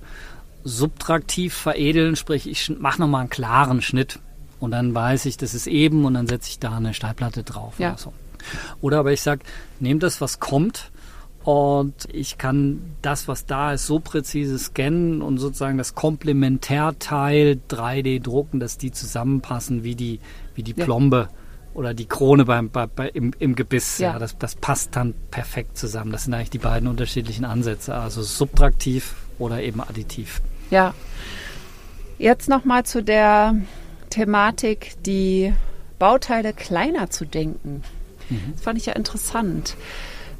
subtraktiv 0.62 1.54
veredeln, 1.54 2.14
sprich 2.16 2.48
ich 2.48 2.70
mache 2.78 3.00
nochmal 3.00 3.22
einen 3.22 3.30
klaren 3.30 3.82
Schnitt 3.82 4.20
und 4.60 4.72
dann 4.72 4.94
weiß 4.94 5.24
ich, 5.24 5.36
das 5.36 5.54
ist 5.54 5.66
eben 5.66 6.04
und 6.04 6.14
dann 6.14 6.26
setze 6.26 6.50
ich 6.50 6.58
da 6.58 6.76
eine 6.76 6.92
Stahlplatte 6.92 7.42
drauf 7.42 7.74
ja. 7.78 7.90
oder 7.90 7.98
so. 7.98 8.12
Oder 8.80 8.98
aber 8.98 9.12
ich 9.12 9.22
sage, 9.22 9.42
nehmt 9.78 10.02
das, 10.02 10.20
was 10.20 10.40
kommt, 10.40 10.90
und 11.44 12.06
ich 12.12 12.36
kann 12.36 12.96
das, 13.00 13.26
was 13.26 13.46
da 13.46 13.72
ist, 13.72 13.86
so 13.86 13.98
präzise 13.98 14.58
scannen 14.58 15.22
und 15.22 15.38
sozusagen 15.38 15.78
das 15.78 15.94
Komplementärteil 15.94 17.58
3D 17.68 18.22
drucken, 18.22 18.60
dass 18.60 18.76
die 18.76 18.92
zusammenpassen 18.92 19.82
wie 19.82 19.94
die, 19.94 20.20
wie 20.54 20.62
die 20.62 20.74
Plombe 20.74 21.28
ja. 21.30 21.36
oder 21.72 21.94
die 21.94 22.04
Krone 22.04 22.44
beim, 22.44 22.68
bei, 22.68 22.86
bei, 22.86 23.08
im, 23.08 23.32
im 23.38 23.54
Gebiss. 23.54 23.98
Ja. 23.98 24.12
ja. 24.12 24.18
das, 24.18 24.36
das 24.36 24.54
passt 24.54 24.96
dann 24.96 25.14
perfekt 25.30 25.78
zusammen. 25.78 26.12
Das 26.12 26.24
sind 26.24 26.34
eigentlich 26.34 26.50
die 26.50 26.58
beiden 26.58 26.86
unterschiedlichen 26.88 27.46
Ansätze, 27.46 27.94
also 27.94 28.22
subtraktiv 28.22 29.14
oder 29.38 29.62
eben 29.62 29.80
additiv. 29.80 30.42
Ja. 30.70 30.92
Jetzt 32.18 32.50
nochmal 32.50 32.84
zu 32.84 33.02
der 33.02 33.54
Thematik, 34.10 34.92
die 35.06 35.54
Bauteile 35.98 36.52
kleiner 36.52 37.08
zu 37.08 37.24
denken. 37.24 37.82
Mhm. 38.28 38.52
Das 38.52 38.60
fand 38.60 38.76
ich 38.76 38.84
ja 38.84 38.92
interessant. 38.92 39.74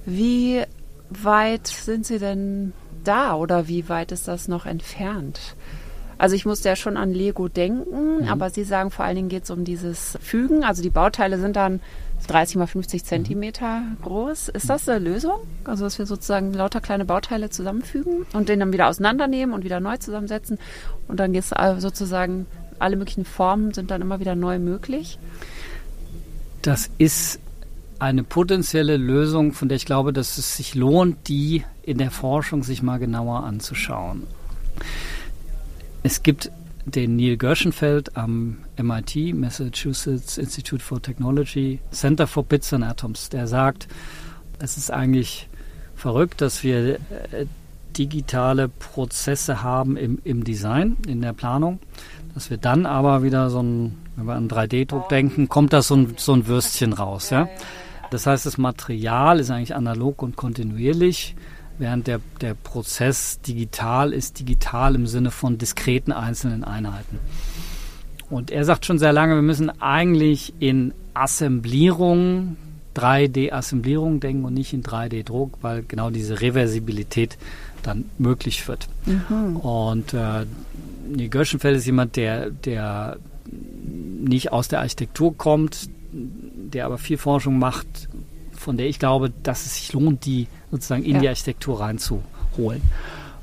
Wie 0.05 0.63
weit 1.11 1.67
sind 1.67 2.07
Sie 2.07 2.19
denn 2.19 2.73
da 3.05 3.35
oder 3.35 3.69
wie 3.69 3.89
weit 3.89 4.13
ist 4.13 4.29
das 4.29 4.49
noch 4.49 4.67
entfernt? 4.67 5.57
Also 6.19 6.37
ich 6.37 6.45
musste 6.45 6.69
ja 6.69 6.77
schon 6.77 6.99
an 6.99 7.13
Lego 7.15 7.49
denken, 7.49 8.23
mhm. 8.23 8.29
aber 8.29 8.51
Sie 8.51 8.65
sagen 8.65 8.91
vor 8.91 9.07
allen 9.07 9.17
Dingen 9.17 9.29
geht 9.31 9.45
es 9.45 9.51
um 9.51 9.65
dieses 9.65 10.19
Fügen. 10.21 10.65
Also 10.65 10.83
die 10.83 10.91
Bauteile 10.91 11.39
sind 11.39 11.57
dann 11.57 11.81
30 12.27 12.57
mal 12.57 12.67
50 12.67 13.05
Zentimeter 13.05 13.83
groß. 14.03 14.51
Ist 14.51 14.69
das 14.69 14.87
eine 14.87 14.99
Lösung? 14.99 15.41
Also 15.65 15.85
dass 15.85 15.99
wir 15.99 16.05
sozusagen 16.05 16.53
lauter 16.53 16.83
kleine 16.83 17.07
Bauteile 17.07 17.49
zusammenfügen 17.49 18.27
und 18.35 18.51
den 18.51 18.61
dann 18.61 18.73
wieder 18.73 18.89
auseinandernehmen 18.89 19.55
und 19.55 19.65
wieder 19.65 19.81
neu 19.81 19.97
zusammensetzen 19.97 20.59
und 21.09 21.19
dann 21.19 21.33
geht 21.33 21.45
es 21.45 21.55
sozusagen 21.81 22.47
alle 22.81 22.97
möglichen 22.97 23.25
Formen 23.25 23.73
sind 23.73 23.91
dann 23.91 24.03
immer 24.03 24.21
wieder 24.21 24.35
neu 24.35 24.59
möglich? 24.59 25.19
Das 26.63 26.91
ist 26.99 27.41
eine 28.01 28.25
potenzielle 28.25 28.97
Lösung, 28.97 29.53
von 29.53 29.69
der 29.69 29.77
ich 29.77 29.85
glaube, 29.85 30.13
dass 30.13 30.39
es 30.39 30.57
sich 30.57 30.75
lohnt, 30.75 31.29
die 31.29 31.65
in 31.83 31.99
der 31.99 32.11
Forschung 32.11 32.63
sich 32.63 32.83
mal 32.83 32.99
genauer 32.99 33.45
anzuschauen. 33.45 34.27
Es 36.03 36.23
gibt 36.23 36.51
den 36.87 37.17
Neil 37.17 37.37
Gershenfeld 37.37 38.17
am 38.17 38.59
MIT, 38.81 39.35
Massachusetts 39.35 40.39
Institute 40.39 40.83
for 40.83 41.01
Technology, 41.03 41.81
Center 41.93 42.27
for 42.27 42.43
Bits 42.43 42.73
and 42.73 42.85
Atoms, 42.85 43.29
der 43.29 43.47
sagt, 43.47 43.87
es 44.59 44.79
ist 44.79 44.91
eigentlich 44.91 45.49
verrückt, 45.95 46.41
dass 46.41 46.65
wir 46.65 46.95
äh, 46.95 46.99
digitale 47.97 48.69
Prozesse 48.69 49.63
haben 49.63 49.97
im, 49.97 50.21
im 50.25 50.45
Design, 50.45 50.97
in 51.07 51.21
der 51.21 51.35
Planung, 51.35 51.81
dass 52.35 52.49
wir 52.49 52.57
dann 52.57 52.87
aber 52.87 53.23
wieder 53.23 53.51
so 53.51 53.63
ein, 53.63 53.99
wenn 54.17 54.27
wir 54.27 54.35
an 54.35 54.49
3D-Druck 54.49 55.09
denken, 55.11 55.49
kommt 55.49 55.73
da 55.73 55.83
so 55.83 55.97
ein, 55.97 56.15
so 56.17 56.33
ein 56.33 56.47
Würstchen 56.47 56.95
raus. 56.95 57.31
Ja? 57.31 57.49
Das 58.11 58.27
heißt, 58.27 58.47
das 58.47 58.59
Material 58.59 59.41
ist 59.41 59.51
eigentlich 59.51 59.75
analog 59.75 60.23
und 60.23 60.37
kontinuierlich, 60.37 61.35
während 61.79 62.07
der, 62.07 62.21
der 62.41 62.55
Prozess 62.55 63.41
digital 63.41 64.13
ist, 64.13 64.39
digital 64.41 64.95
im 64.95 65.07
Sinne 65.07 65.31
von 65.31 65.59
diskreten 65.59 66.13
einzelnen 66.13 66.65
Einheiten. 66.65 67.19
Und 68.29 68.51
er 68.51 68.65
sagt 68.65 68.87
schon 68.87 68.99
sehr 68.99 69.13
lange, 69.13 69.35
wir 69.35 69.43
müssen 69.43 69.71
eigentlich 69.81 70.55
in 70.61 70.93
Assemblierung, 71.15 72.57
3D-Assemblierung 72.95 74.21
denken 74.21 74.45
und 74.45 74.55
nicht 74.55 74.73
in 74.73 74.83
3D-Druck, 74.83 75.59
weil 75.63 75.85
genau 75.87 76.11
diese 76.11 76.41
Reversibilität 76.41 77.39
dann 77.83 78.05
möglich 78.19 78.67
wird. 78.69 78.89
Mhm. 79.07 79.57
Und 79.57 80.15
äh, 80.15 80.47
Gerschenfeld 81.29 81.77
ist 81.77 81.87
jemand, 81.87 82.17
der, 82.17 82.51
der 82.51 83.17
nicht 83.51 84.53
aus 84.53 84.69
der 84.69 84.81
Architektur 84.81 85.37
kommt, 85.37 85.89
der 86.75 86.87
aber 86.87 86.99
viel 86.99 87.19
Forschung 87.19 87.59
macht, 87.59 88.09
von 88.53 88.77
der 88.77 88.89
ich 88.89 88.99
glaube, 88.99 89.31
dass 89.43 89.67
es 89.67 89.77
sich 89.77 89.93
lohnt, 89.93 90.25
die 90.27 90.47
sozusagen 90.71 91.05
in 91.05 91.17
ja. 91.17 91.21
die 91.21 91.29
Architektur 91.29 91.81
reinzuholen. 91.81 92.83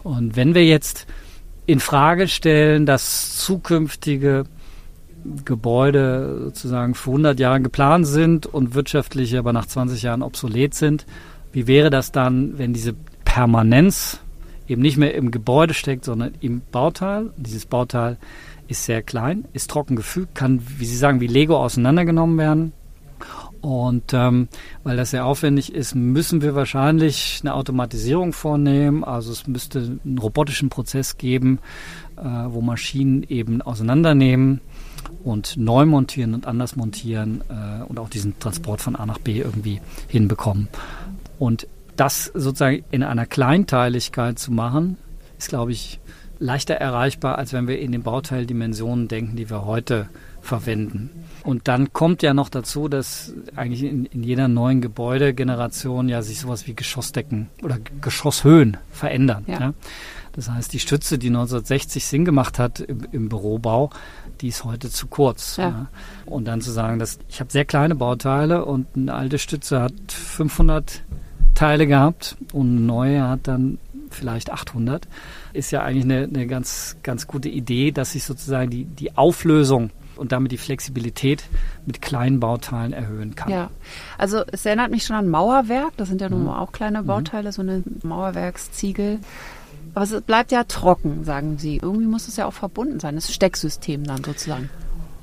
Und 0.04 0.36
wenn 0.36 0.54
wir 0.56 0.66
jetzt 0.66 1.08
in 1.66 1.80
Frage 1.80 2.28
stellen, 2.28 2.86
dass 2.86 3.38
zukünftige 3.38 4.46
Gebäude 5.44 6.40
sozusagen 6.46 6.96
für 6.96 7.12
100 7.12 7.40
Jahre 7.40 7.62
geplant 7.62 8.08
sind 8.08 8.46
und 8.46 8.74
wirtschaftlich 8.74 9.38
aber 9.38 9.52
nach 9.54 9.66
20 9.66 10.02
Jahren 10.02 10.22
obsolet 10.22 10.74
sind, 10.74 11.06
wie 11.52 11.68
wäre 11.68 11.90
das 11.90 12.12
dann, 12.12 12.58
wenn 12.58 12.74
diese 12.74 12.94
Permanenz 13.26 14.20
eben 14.68 14.82
nicht 14.82 14.98
mehr 14.98 15.16
im 15.16 15.32
Gebäude 15.32 15.74
steckt, 15.74 16.06
sondern 16.06 16.34
im 16.40 16.62
Bauteil? 16.72 17.32
Dieses 17.36 17.66
Bauteil 17.66 18.18
ist 18.68 18.86
sehr 18.86 19.02
klein, 19.02 19.46
ist 19.54 19.70
trocken 19.70 19.96
gefügt, 19.96 20.36
kann, 20.36 20.62
wie 20.78 20.86
Sie 20.86 20.98
sagen, 20.98 21.20
wie 21.20 21.28
Lego 21.28 21.58
auseinandergenommen 21.58 22.38
werden. 22.38 22.74
Und 23.62 24.14
ähm, 24.14 24.48
weil 24.84 24.98
das 24.98 25.12
sehr 25.12 25.26
aufwendig 25.26 25.74
ist, 25.74 25.96
müssen 25.96 26.42
wir 26.42 26.56
wahrscheinlich 26.56 27.40
eine 27.42 27.54
Automatisierung 27.54 28.34
vornehmen. 28.34 29.04
Also 29.04 29.32
es 29.32 29.48
müsste 29.48 30.00
einen 30.04 30.18
robotischen 30.18 30.70
Prozess 30.70 31.18
geben, 31.18 31.60
äh, 32.18 32.24
wo 32.24 32.62
Maschinen 32.62 33.24
eben 33.24 33.62
auseinandernehmen 33.62 34.62
und 35.24 35.58
neu 35.58 35.86
montieren 35.86 36.34
und 36.34 36.48
anders 36.48 36.76
montieren 36.76 37.42
äh, 37.50 37.84
und 37.84 38.00
auch 38.00 38.10
diesen 38.10 38.40
Transport 38.40 38.82
von 38.82 38.96
A 38.96 39.06
nach 39.06 39.20
B 39.20 39.40
irgendwie 39.40 39.82
hinbekommen. 40.08 40.68
Und 41.40 41.68
das 41.96 42.26
sozusagen 42.26 42.84
in 42.92 43.04
einer 43.04 43.26
Kleinteiligkeit 43.26 44.40
zu 44.40 44.52
machen, 44.52 44.98
ist, 45.38 45.50
glaube 45.50 45.72
ich, 45.72 46.00
leichter 46.40 46.76
erreichbar, 46.76 47.38
als 47.38 47.54
wenn 47.54 47.68
wir 47.68 47.80
in 47.80 47.92
den 47.92 48.04
Bauteildimensionen 48.04 49.08
denken, 49.08 49.36
die 49.36 49.50
wir 49.50 49.66
heute 49.66 50.08
verwenden. 50.48 51.10
Und 51.44 51.68
dann 51.68 51.94
kommt 51.94 52.24
ja 52.24 52.34
noch 52.34 52.50
dazu, 52.50 52.88
dass 52.88 53.34
eigentlich 53.56 53.84
in, 53.84 54.06
in 54.06 54.24
jeder 54.24 54.48
neuen 54.48 54.82
Gebäudegeneration 54.82 56.10
ja 56.10 56.22
sich 56.22 56.40
sowas 56.40 56.68
wie 56.68 56.74
Geschossdecken 56.74 57.50
oder 57.64 57.78
Geschosshöhen 58.02 58.78
verändern. 58.92 59.46
Ja. 59.48 59.60
ja. 59.60 59.74
Das 60.34 60.50
heißt, 60.50 60.72
die 60.74 60.80
Stütze, 60.80 61.18
die 61.18 61.28
1960 61.28 62.06
Sinn 62.06 62.26
gemacht 62.26 62.60
hat 62.60 62.80
im, 62.80 63.08
im 63.12 63.30
Bürobau, 63.30 63.90
die 64.42 64.50
ist 64.50 64.64
heute 64.64 64.90
zu 64.90 65.08
kurz. 65.08 65.58
Ja. 65.58 65.88
Und 66.26 66.46
dann 66.46 66.62
zu 66.62 66.72
sagen, 66.72 67.00
dass 67.00 67.20
ich 67.30 67.40
habe 67.40 67.52
sehr 67.52 67.66
kleine 67.66 67.96
Bauteile 67.96 68.66
und 68.66 68.88
eine 68.96 69.14
alte 69.14 69.40
Stütze 69.40 69.82
hat 69.82 69.94
500 70.10 71.04
Teile 71.56 71.88
gehabt 71.88 72.38
und 72.54 72.70
eine 72.70 72.82
neue 72.82 73.28
hat 73.28 73.48
dann 73.48 73.80
vielleicht 74.10 74.52
800 74.52 75.08
ist 75.54 75.72
ja 75.72 75.82
eigentlich 75.82 76.04
eine, 76.04 76.24
eine 76.24 76.48
ganz, 76.48 76.98
ganz 77.04 77.28
gute 77.28 77.50
Idee, 77.50 77.92
dass 77.92 78.12
sich 78.12 78.24
sozusagen 78.24 78.70
die, 78.70 78.86
die 78.86 79.18
Auflösung 79.18 79.90
und 80.18 80.32
damit 80.32 80.52
die 80.52 80.58
Flexibilität 80.58 81.44
mit 81.86 82.02
kleinen 82.02 82.40
Bauteilen 82.40 82.94
erhöhen 82.94 83.36
kann. 83.36 83.52
Ja, 83.52 83.70
also 84.18 84.44
es 84.52 84.66
erinnert 84.66 84.92
mich 84.92 85.04
schon 85.04 85.16
an 85.16 85.28
Mauerwerk. 85.28 85.94
Das 85.98 86.10
sind 86.10 86.22
ja 86.22 86.30
nun 86.30 86.44
mhm. 86.44 86.50
auch 86.50 86.72
kleine 86.72 87.04
mhm. 87.04 87.08
Bauteile, 87.08 87.52
so 87.52 87.62
eine 87.62 87.84
Mauerwerksziegel. 88.04 89.20
Aber 89.94 90.04
es 90.04 90.22
bleibt 90.22 90.52
ja 90.52 90.64
trocken, 90.64 91.24
sagen 91.24 91.58
Sie. 91.58 91.78
Irgendwie 91.78 92.06
muss 92.06 92.28
es 92.28 92.38
ja 92.38 92.46
auch 92.46 92.54
verbunden 92.54 93.00
sein, 93.00 93.16
das 93.16 93.34
Stecksystem 93.34 94.04
dann 94.04 94.24
sozusagen. 94.24 94.70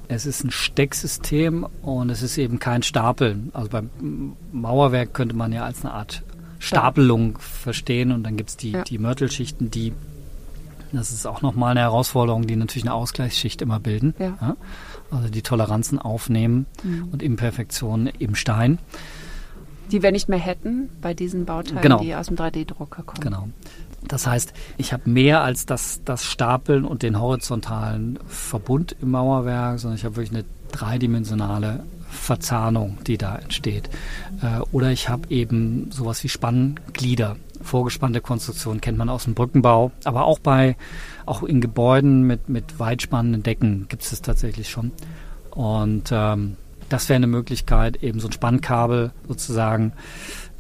Es 0.09 0.27
ist 0.27 0.45
ein 0.45 0.51
Stecksystem 0.51 1.67
und 1.83 2.11
es 2.11 2.23
ist 2.23 2.37
eben 2.39 2.59
kein 2.59 2.83
Stapeln. 2.83 3.51
Also 3.55 3.71
beim 3.71 3.91
Mauerwerk 4.53 5.15
könnte 5.15 5.35
man 5.37 5.53
ja 5.53 5.65
als 5.65 5.85
eine 5.85 5.95
Art 5.95 6.23
Stapelung 6.59 7.39
verstehen 7.39 8.11
und 8.13 8.23
dann 8.23 8.37
gibt 8.37 8.51
es 8.51 8.57
die, 8.57 8.73
ja. 8.73 8.83
die 8.83 8.99
Mörtelschichten, 8.99 9.71
die, 9.71 9.93
das 10.95 11.13
ist 11.13 11.27
auch 11.27 11.43
nochmal 11.43 11.73
eine 11.73 11.81
Herausforderung, 11.81 12.47
die 12.47 12.57
natürlich 12.57 12.85
eine 12.85 12.95
Ausgleichsschicht 12.95 13.63
immer 13.63 13.81
bilden. 13.81 14.15
Ja. 14.19 14.37
Ja? 14.41 14.57
Also 15.11 15.29
die 15.29 15.43
Toleranzen 15.43 15.99
aufnehmen 15.99 16.67
mhm. 16.83 17.09
und 17.13 17.23
Imperfektionen 17.23 18.07
im 18.19 18.35
Stein. 18.35 18.79
Die 19.91 20.03
wir 20.03 20.13
nicht 20.13 20.29
mehr 20.29 20.39
hätten 20.39 20.89
bei 21.01 21.15
diesen 21.15 21.45
Bauteilen, 21.45 21.83
genau. 21.83 22.01
die 22.01 22.15
aus 22.15 22.29
dem 22.29 22.37
3D-Drucker 22.37 23.03
kommen. 23.03 23.21
Genau. 23.21 23.49
Das 24.07 24.27
heißt, 24.27 24.53
ich 24.77 24.93
habe 24.93 25.09
mehr 25.09 25.43
als 25.43 25.67
das, 25.67 26.01
das 26.05 26.25
Stapeln 26.25 26.85
und 26.85 27.03
den 27.03 27.21
horizontalen 27.21 28.19
Verbund 28.27 28.97
im 29.01 29.11
Mauerwerk, 29.11 29.79
sondern 29.79 29.97
ich 29.97 30.05
habe 30.05 30.17
wirklich 30.17 30.37
eine 30.37 30.45
dreidimensionale 30.73 31.85
Verzahnung, 32.11 32.99
die 33.07 33.19
da 33.19 33.37
entsteht. 33.37 33.89
Äh, 34.43 34.61
oder 34.73 34.91
ich 34.91 35.09
habe 35.09 35.31
eben 35.31 35.91
sowas 35.91 36.23
wie 36.25 36.29
Spannglieder. 36.29 37.37
Vorgespannte 37.65 38.21
Konstruktion 38.21 38.81
kennt 38.81 38.99
man 38.99 39.09
aus 39.09 39.25
dem 39.25 39.35
Brückenbau, 39.35 39.91
aber 40.05 40.27
auch 40.27 40.39
bei 40.39 40.77
auch 41.25 41.43
in 41.43 41.63
Gebäuden 41.63 42.23
mit, 42.23 42.49
mit 42.51 42.79
weitspannenden 42.79 43.43
Decken 43.43 43.87
gibt 43.89 44.03
es 44.03 44.11
das 44.11 44.21
tatsächlich 44.21 44.69
schon. 44.69 44.93
Und 45.51 46.11
ähm, 46.13 46.57
das 46.91 47.09
wäre 47.09 47.17
eine 47.17 47.27
Möglichkeit, 47.27 48.03
eben 48.03 48.21
so 48.21 48.29
ein 48.29 48.33
Spannkabel 48.33 49.13
sozusagen 49.27 49.93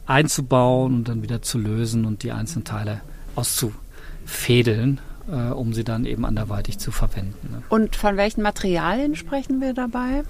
einzubauen 0.06 0.94
und 0.94 1.08
dann 1.08 1.22
wieder 1.22 1.42
zu 1.42 1.58
lösen 1.58 2.06
und 2.06 2.22
die 2.22 2.32
einzelnen 2.32 2.64
Teile 2.64 3.02
auszufädeln, 3.36 5.00
äh, 5.30 5.50
um 5.50 5.74
sie 5.74 5.84
dann 5.84 6.06
eben 6.06 6.24
anderweitig 6.24 6.78
zu 6.78 6.90
verwenden. 6.90 7.50
Ne? 7.52 7.62
Und 7.68 7.96
von 7.96 8.16
welchen 8.16 8.42
Materialien 8.42 9.14
sprechen 9.14 9.60
wir 9.60 9.74
dabei? 9.74 10.22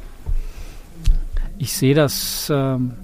Ich 1.58 1.72
sehe 1.72 1.94
das 1.94 2.50
ähm, 2.52 2.94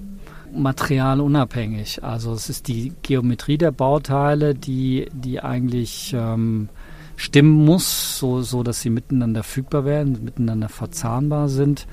materialunabhängig. 0.53 2.03
Also 2.03 2.33
es 2.33 2.49
ist 2.49 2.67
die 2.67 2.93
Geometrie 3.01 3.57
der 3.57 3.71
Bauteile, 3.71 4.55
die, 4.55 5.07
die 5.13 5.41
eigentlich 5.41 6.13
ähm, 6.17 6.69
stimmen 7.15 7.65
muss, 7.65 8.17
so, 8.17 8.41
so 8.41 8.63
dass 8.63 8.81
sie 8.81 8.89
miteinander 8.89 9.43
fügbar 9.43 9.85
werden, 9.85 10.23
miteinander 10.23 10.69
verzahnbar 10.69 11.49
sind. 11.49 11.87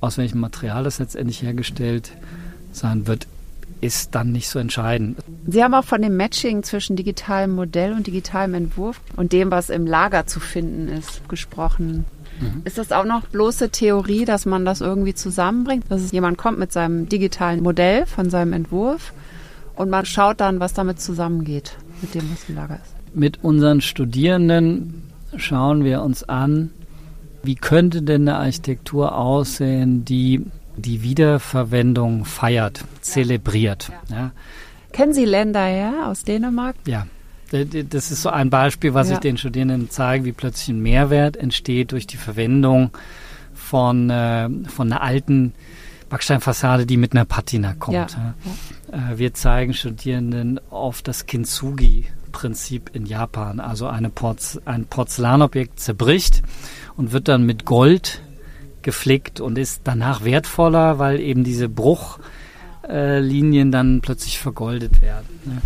Aus 0.00 0.18
welchem 0.18 0.40
Material 0.40 0.84
das 0.84 0.98
letztendlich 0.98 1.42
hergestellt 1.42 2.12
sein 2.72 3.06
wird, 3.06 3.26
ist 3.80 4.14
dann 4.14 4.32
nicht 4.32 4.48
so 4.48 4.58
entscheidend. 4.58 5.18
Sie 5.46 5.62
haben 5.62 5.74
auch 5.74 5.84
von 5.84 6.02
dem 6.02 6.16
Matching 6.16 6.62
zwischen 6.62 6.96
digitalem 6.96 7.52
Modell 7.52 7.92
und 7.92 8.06
digitalem 8.06 8.54
Entwurf 8.54 9.00
und 9.16 9.32
dem, 9.32 9.50
was 9.50 9.70
im 9.70 9.86
Lager 9.86 10.26
zu 10.26 10.40
finden 10.40 10.88
ist, 10.88 11.26
gesprochen. 11.28 12.04
Mhm. 12.40 12.62
Ist 12.64 12.78
das 12.78 12.92
auch 12.92 13.04
noch 13.04 13.26
bloße 13.26 13.70
Theorie, 13.70 14.24
dass 14.24 14.46
man 14.46 14.64
das 14.64 14.80
irgendwie 14.80 15.14
zusammenbringt? 15.14 15.84
Dass 15.88 16.10
jemand 16.12 16.38
kommt 16.38 16.58
mit 16.58 16.72
seinem 16.72 17.08
digitalen 17.08 17.62
Modell 17.62 18.06
von 18.06 18.30
seinem 18.30 18.52
Entwurf 18.52 19.12
und 19.74 19.90
man 19.90 20.06
schaut 20.06 20.40
dann, 20.40 20.60
was 20.60 20.74
damit 20.74 21.00
zusammengeht, 21.00 21.76
mit 22.02 22.14
dem, 22.14 22.30
was 22.32 22.48
im 22.48 22.56
Lager 22.56 22.76
ist. 22.76 22.94
Mit 23.14 23.42
unseren 23.44 23.80
Studierenden 23.80 25.02
schauen 25.36 25.84
wir 25.84 26.02
uns 26.02 26.28
an, 26.28 26.70
wie 27.42 27.54
könnte 27.54 28.02
denn 28.02 28.28
eine 28.28 28.38
Architektur 28.38 29.16
aussehen, 29.16 30.04
die 30.04 30.44
die 30.76 31.02
Wiederverwendung 31.02 32.24
feiert, 32.24 32.84
zelebriert. 33.00 33.90
Ja. 34.08 34.16
Ja. 34.16 34.30
Kennen 34.92 35.12
Sie 35.12 35.24
Länder 35.24 35.68
ja 35.68 36.10
aus 36.10 36.24
Dänemark? 36.24 36.76
Ja. 36.86 37.06
Das 37.50 38.10
ist 38.10 38.22
so 38.22 38.30
ein 38.30 38.48
Beispiel, 38.48 38.94
was 38.94 39.08
ja. 39.08 39.14
ich 39.14 39.20
den 39.20 39.36
Studierenden 39.36 39.90
zeige, 39.90 40.24
wie 40.24 40.32
plötzlich 40.32 40.68
ein 40.68 40.80
Mehrwert 40.80 41.36
entsteht 41.36 41.92
durch 41.92 42.06
die 42.06 42.16
Verwendung 42.16 42.90
von, 43.54 44.08
äh, 44.08 44.48
von 44.68 44.92
einer 44.92 45.02
alten 45.02 45.52
Backsteinfassade, 46.08 46.86
die 46.86 46.96
mit 46.96 47.12
einer 47.12 47.24
Patina 47.24 47.74
kommt. 47.74 47.94
Ja. 47.94 48.34
Ja. 48.90 49.12
Äh, 49.12 49.18
wir 49.18 49.34
zeigen 49.34 49.74
Studierenden 49.74 50.60
oft 50.70 51.06
das 51.08 51.26
Kintsugi-Prinzip 51.26 52.90
in 52.92 53.06
Japan. 53.06 53.60
Also 53.60 53.90
Porz 54.14 54.60
ein 54.64 54.86
Porzellanobjekt 54.86 55.80
zerbricht 55.80 56.42
und 56.96 57.12
wird 57.12 57.28
dann 57.28 57.44
mit 57.44 57.64
Gold 57.64 58.22
geflickt 58.82 59.40
und 59.40 59.58
ist 59.58 59.82
danach 59.84 60.24
wertvoller, 60.24 60.98
weil 60.98 61.20
eben 61.20 61.44
diese 61.44 61.68
Bruchlinien 61.68 63.68
äh, 63.68 63.72
dann 63.72 64.00
plötzlich 64.00 64.38
vergoldet 64.38 65.02
werden. 65.02 65.26
Ne? 65.44 65.60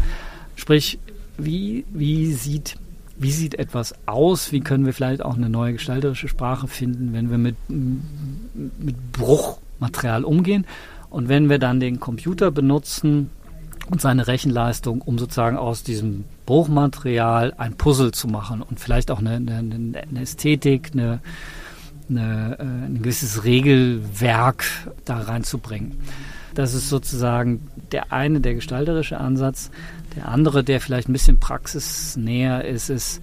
Sprich, 0.56 0.98
wie, 1.36 1.84
wie, 1.92 2.32
sieht, 2.32 2.76
wie 3.16 3.32
sieht 3.32 3.54
etwas 3.54 3.94
aus? 4.06 4.52
Wie 4.52 4.60
können 4.60 4.86
wir 4.86 4.92
vielleicht 4.92 5.22
auch 5.22 5.36
eine 5.36 5.48
neue 5.48 5.74
gestalterische 5.74 6.28
Sprache 6.28 6.68
finden, 6.68 7.12
wenn 7.12 7.30
wir 7.30 7.38
mit, 7.38 7.56
mit 7.68 9.12
Bruchmaterial 9.12 10.24
umgehen? 10.24 10.66
Und 11.10 11.28
wenn 11.28 11.48
wir 11.48 11.58
dann 11.58 11.78
den 11.78 12.00
Computer 12.00 12.50
benutzen 12.50 13.30
und 13.90 14.00
seine 14.00 14.26
Rechenleistung, 14.26 15.00
um 15.00 15.18
sozusagen 15.18 15.56
aus 15.56 15.82
diesem 15.82 16.24
Bruchmaterial 16.46 17.54
ein 17.56 17.74
Puzzle 17.74 18.12
zu 18.12 18.28
machen 18.28 18.62
und 18.62 18.80
vielleicht 18.80 19.10
auch 19.10 19.20
eine, 19.20 19.36
eine, 19.36 19.56
eine 19.56 20.20
Ästhetik, 20.20 20.90
eine, 20.92 21.20
eine, 22.08 22.56
äh, 22.58 22.86
ein 22.86 22.98
gewisses 22.98 23.44
Regelwerk 23.44 24.64
da 25.04 25.18
reinzubringen. 25.18 25.98
Das 26.54 26.74
ist 26.74 26.88
sozusagen 26.88 27.68
der 27.92 28.12
eine, 28.12 28.40
der 28.40 28.54
gestalterische 28.54 29.18
Ansatz. 29.18 29.70
Der 30.16 30.28
andere, 30.28 30.62
der 30.62 30.80
vielleicht 30.80 31.08
ein 31.08 31.12
bisschen 31.12 31.38
praxisnäher 31.38 32.64
ist, 32.64 32.90
ist, 32.90 33.20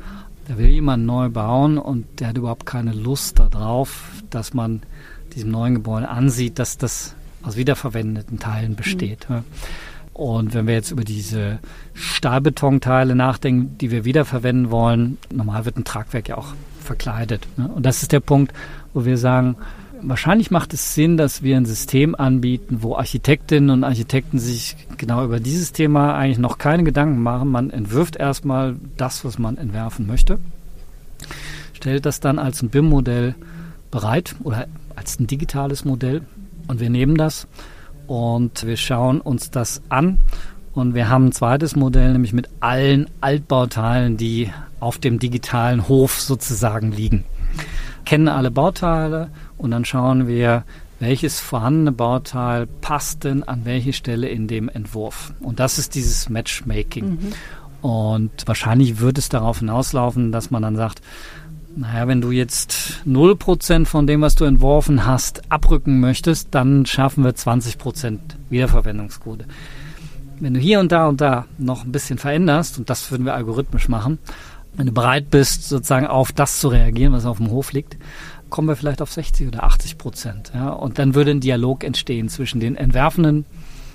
da 0.48 0.58
will 0.58 0.68
jemand 0.68 1.06
neu 1.06 1.30
bauen 1.30 1.78
und 1.78 2.20
der 2.20 2.28
hat 2.30 2.38
überhaupt 2.38 2.66
keine 2.66 2.94
Lust 2.94 3.40
darauf, 3.40 4.12
dass 4.30 4.54
man 4.54 4.82
diesem 5.34 5.52
neuen 5.52 5.76
Gebäude 5.76 6.10
ansieht, 6.10 6.60
dass 6.60 6.78
das 6.78 7.16
aus 7.44 7.56
wiederverwendeten 7.56 8.40
Teilen 8.40 8.76
besteht. 8.76 9.30
Mhm. 9.30 9.44
Und 10.14 10.54
wenn 10.54 10.68
wir 10.68 10.74
jetzt 10.74 10.92
über 10.92 11.04
diese 11.04 11.60
Stahlbetonteile 11.94 13.16
nachdenken, 13.16 13.78
die 13.78 13.92
wir 13.92 14.04
wiederverwenden 14.04 14.70
wollen, 14.70 15.18
normal 15.34 15.66
wird 15.66 15.78
ein 15.78 15.86
Tragwerk 15.86 16.28
ja 16.30 16.38
auch 16.38 16.54
verkleidet. 16.82 17.48
Ne? 17.58 17.70
Und 17.70 17.86
das 17.86 18.02
ist 18.02 18.12
der 18.12 18.20
Punkt, 18.20 18.54
wo 18.94 19.06
wir 19.06 19.18
sagen, 19.18 19.56
wahrscheinlich 20.04 20.52
macht 20.52 20.74
es 20.74 20.96
Sinn, 20.96 21.18
dass 21.18 21.44
wir 21.44 21.58
ein 21.58 21.66
System 21.66 22.16
anbieten, 22.16 22.80
wo 22.82 22.96
Architektinnen 22.96 23.70
und 23.70 23.84
Architekten 23.84 24.40
sich 24.40 24.76
genau 24.98 25.24
über 25.26 25.40
dieses 25.40 25.72
Thema 25.72 26.16
eigentlich 26.16 26.40
noch 26.40 26.58
keine 26.58 26.84
Gedanken 26.84 27.22
machen. 27.22 27.50
Man 27.50 27.70
entwirft 27.70 28.16
erstmal 28.16 28.76
das, 28.98 29.26
was 29.26 29.40
man 29.40 29.58
entwerfen 29.58 30.08
möchte, 30.08 30.40
stellt 31.74 32.06
das 32.06 32.20
dann 32.20 32.40
als 32.40 32.62
ein 32.62 32.70
BIM-Modell 32.70 33.36
bereit 33.90 34.36
oder 34.44 34.68
als 34.96 35.20
ein 35.20 35.28
digitales 35.28 35.86
Modell 35.86 36.22
und 36.68 36.80
wir 36.80 36.90
nehmen 36.90 37.16
das 37.16 37.48
und 38.08 38.66
wir 38.66 38.78
schauen 38.78 39.22
uns 39.22 39.52
das 39.52 39.82
an 39.90 40.20
und 40.74 40.96
wir 40.96 41.10
haben 41.10 41.28
ein 41.28 41.32
zweites 41.32 41.76
Modell, 41.76 42.14
nämlich 42.14 42.34
mit 42.34 42.50
allen 42.60 43.10
Altbauteilen, 43.20 44.18
die 44.18 44.52
auf 44.80 44.98
dem 44.98 45.20
digitalen 45.20 45.88
Hof 45.88 46.20
sozusagen 46.20 46.92
liegen. 46.92 47.26
Kennen 48.06 48.28
alle 48.28 48.52
Bauteile 48.52 49.30
und 49.62 49.70
dann 49.70 49.86
schauen 49.86 50.28
wir, 50.28 50.64
welches 51.00 51.40
vorhandene 51.40 51.92
Bauteil 51.92 52.66
passt 52.66 53.26
denn 53.26 53.44
an 53.44 53.64
welche 53.64 53.94
Stelle 53.94 54.28
in 54.28 54.48
dem 54.48 54.70
Entwurf. 54.70 55.34
Und 55.40 55.60
das 55.60 55.78
ist 55.78 55.94
dieses 55.94 56.30
Matchmaking. 56.30 57.10
Mhm. 57.10 57.88
Und 57.88 58.32
wahrscheinlich 58.48 59.00
wird 59.00 59.20
es 59.20 59.30
darauf 59.30 59.60
hinauslaufen, 59.60 60.32
dass 60.32 60.50
man 60.50 60.64
dann 60.64 60.76
sagt, 60.76 61.02
naja, 61.76 62.08
wenn 62.08 62.22
du 62.22 62.32
jetzt 62.32 63.02
0% 63.08 63.86
von 63.86 64.08
dem, 64.08 64.22
was 64.22 64.34
du 64.34 64.46
entworfen 64.46 65.06
hast, 65.06 65.44
abrücken 65.52 66.00
möchtest, 66.00 66.50
dann 66.52 66.88
schaffen 66.88 67.24
wir 67.24 67.32
20% 67.32 68.18
Wiederverwendungsquote. 68.50 69.46
Wenn 70.40 70.56
du 70.56 70.60
hier 70.60 70.80
und 70.80 70.92
da 70.92 71.08
und 71.08 71.22
da 71.22 71.46
noch 71.60 71.86
ein 71.86 71.92
bisschen 71.92 72.18
veränderst, 72.18 72.80
und 72.80 72.90
das 72.90 73.12
würden 73.12 73.28
wir 73.28 73.36
algorithmisch 73.36 73.90
machen, 73.90 74.18
wenn 74.74 74.88
du 74.88 74.92
bereit 74.92 75.30
bist, 75.30 75.70
sozusagen 75.70 76.08
auf 76.08 76.32
das 76.32 76.60
zu 76.60 76.70
reagieren, 76.70 77.14
was 77.14 77.26
auf 77.26 77.38
dem 77.38 77.52
Hof 77.52 77.74
liegt, 77.74 77.98
kommen 78.52 78.68
wir 78.68 78.76
vielleicht 78.76 79.02
auf 79.02 79.12
60 79.12 79.48
oder 79.48 79.64
80 79.64 79.98
Prozent. 79.98 80.52
Ja? 80.54 80.70
Und 80.70 81.00
dann 81.00 81.16
würde 81.16 81.32
ein 81.32 81.40
Dialog 81.40 81.84
entstehen 81.84 82.30
zwischen 82.30 82.60
den 82.60 82.76
entwerfenden 82.76 83.48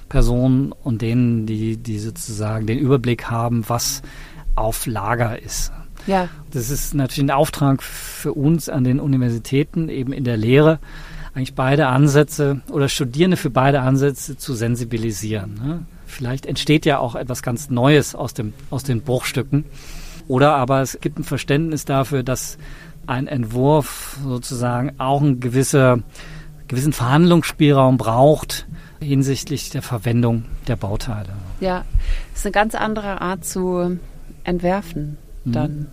Personen 0.08 0.72
und 0.72 1.02
denen, 1.02 1.46
die, 1.46 1.76
die 1.76 2.00
sozusagen 2.00 2.66
den 2.66 2.78
Überblick 2.78 3.30
haben, 3.30 3.64
was 3.68 4.02
auf 4.56 4.86
Lager 4.86 5.40
ist. 5.40 5.70
Ja. 6.06 6.28
Das 6.50 6.70
ist 6.70 6.94
natürlich 6.94 7.30
ein 7.30 7.36
Auftrag 7.36 7.82
für 7.82 8.32
uns 8.32 8.68
an 8.68 8.84
den 8.84 9.00
Universitäten, 9.00 9.88
eben 9.88 10.12
in 10.12 10.24
der 10.24 10.36
Lehre, 10.36 10.78
eigentlich 11.34 11.54
beide 11.54 11.88
Ansätze 11.88 12.62
oder 12.70 12.88
Studierende 12.88 13.36
für 13.36 13.50
beide 13.50 13.80
Ansätze 13.80 14.36
zu 14.38 14.54
sensibilisieren. 14.54 15.54
Ne? 15.54 15.86
Vielleicht 16.06 16.46
entsteht 16.46 16.86
ja 16.86 16.98
auch 16.98 17.14
etwas 17.14 17.42
ganz 17.42 17.68
Neues 17.68 18.14
aus, 18.14 18.32
dem, 18.32 18.54
aus 18.70 18.84
den 18.84 19.02
Bruchstücken. 19.02 19.64
Oder 20.28 20.54
aber 20.54 20.80
es 20.80 20.98
gibt 21.00 21.18
ein 21.18 21.24
Verständnis 21.24 21.84
dafür, 21.84 22.22
dass 22.22 22.58
ein 23.06 23.26
Entwurf 23.26 24.18
sozusagen 24.22 24.92
auch 24.98 25.20
einen 25.20 25.40
gewisser, 25.40 26.00
gewissen 26.68 26.92
Verhandlungsspielraum 26.92 27.96
braucht 27.96 28.66
hinsichtlich 29.00 29.70
der 29.70 29.82
Verwendung 29.82 30.44
der 30.68 30.76
Bauteile. 30.76 31.30
Ja, 31.60 31.84
es 32.32 32.40
ist 32.40 32.46
eine 32.46 32.52
ganz 32.52 32.74
andere 32.74 33.20
Art 33.20 33.44
zu 33.44 33.98
entwerfen 34.44 35.18
mhm. 35.44 35.52
dann. 35.52 35.86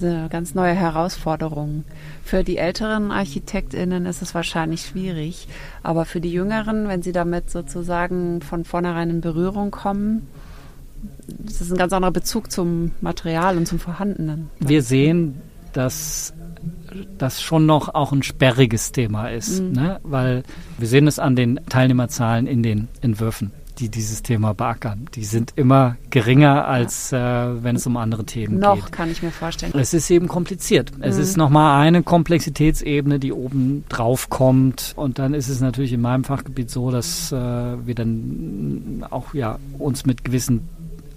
eine 0.00 0.28
ganz 0.30 0.54
neue 0.54 0.74
Herausforderung. 0.74 1.84
Für 2.24 2.42
die 2.42 2.56
älteren 2.56 3.12
ArchitektInnen 3.12 4.06
ist 4.06 4.22
es 4.22 4.34
wahrscheinlich 4.34 4.82
schwierig, 4.86 5.46
aber 5.82 6.04
für 6.04 6.20
die 6.20 6.32
Jüngeren, 6.32 6.88
wenn 6.88 7.02
sie 7.02 7.12
damit 7.12 7.50
sozusagen 7.50 8.40
von 8.40 8.64
vornherein 8.64 9.10
in 9.10 9.20
Berührung 9.20 9.70
kommen, 9.70 10.26
das 11.28 11.60
ist 11.60 11.70
ein 11.70 11.78
ganz 11.78 11.92
anderer 11.92 12.12
Bezug 12.12 12.50
zum 12.50 12.92
Material 13.00 13.56
und 13.56 13.66
zum 13.66 13.78
Vorhandenen. 13.78 14.50
Wir 14.58 14.82
sehen, 14.82 15.40
dass 15.72 16.34
das 17.18 17.40
schon 17.40 17.66
noch 17.66 17.94
auch 17.94 18.12
ein 18.12 18.22
sperriges 18.22 18.92
Thema 18.92 19.28
ist, 19.28 19.60
mhm. 19.60 19.72
ne? 19.72 20.00
weil 20.02 20.42
wir 20.78 20.88
sehen 20.88 21.06
es 21.06 21.18
an 21.18 21.36
den 21.36 21.60
Teilnehmerzahlen 21.68 22.46
in 22.46 22.62
den 22.62 22.88
Entwürfen 23.00 23.52
die 23.80 23.88
dieses 23.88 24.22
Thema 24.22 24.52
beackern. 24.52 25.06
Die 25.14 25.24
sind 25.24 25.52
immer 25.56 25.96
geringer, 26.10 26.66
als 26.68 27.10
ja. 27.10 27.50
äh, 27.50 27.64
wenn 27.64 27.76
es 27.76 27.86
um 27.86 27.96
andere 27.96 28.24
Themen 28.24 28.58
Noch, 28.58 28.74
geht. 28.74 28.84
Noch, 28.84 28.90
kann 28.90 29.10
ich 29.10 29.22
mir 29.22 29.30
vorstellen. 29.30 29.72
Es 29.74 29.94
ist 29.94 30.10
eben 30.10 30.28
kompliziert. 30.28 30.96
Mhm. 30.96 31.02
Es 31.02 31.16
ist 31.16 31.36
nochmal 31.36 31.80
eine 31.80 32.02
Komplexitätsebene, 32.02 33.18
die 33.18 33.32
oben 33.32 33.84
drauf 33.88 34.28
kommt. 34.28 34.92
Und 34.96 35.18
dann 35.18 35.34
ist 35.34 35.48
es 35.48 35.60
natürlich 35.60 35.92
in 35.92 36.02
meinem 36.02 36.24
Fachgebiet 36.24 36.70
so, 36.70 36.90
dass 36.90 37.32
äh, 37.32 37.36
wir 37.36 37.94
dann 37.94 39.04
auch 39.10 39.34
ja, 39.34 39.58
uns 39.78 40.04
mit 40.04 40.24
gewissen 40.24 40.68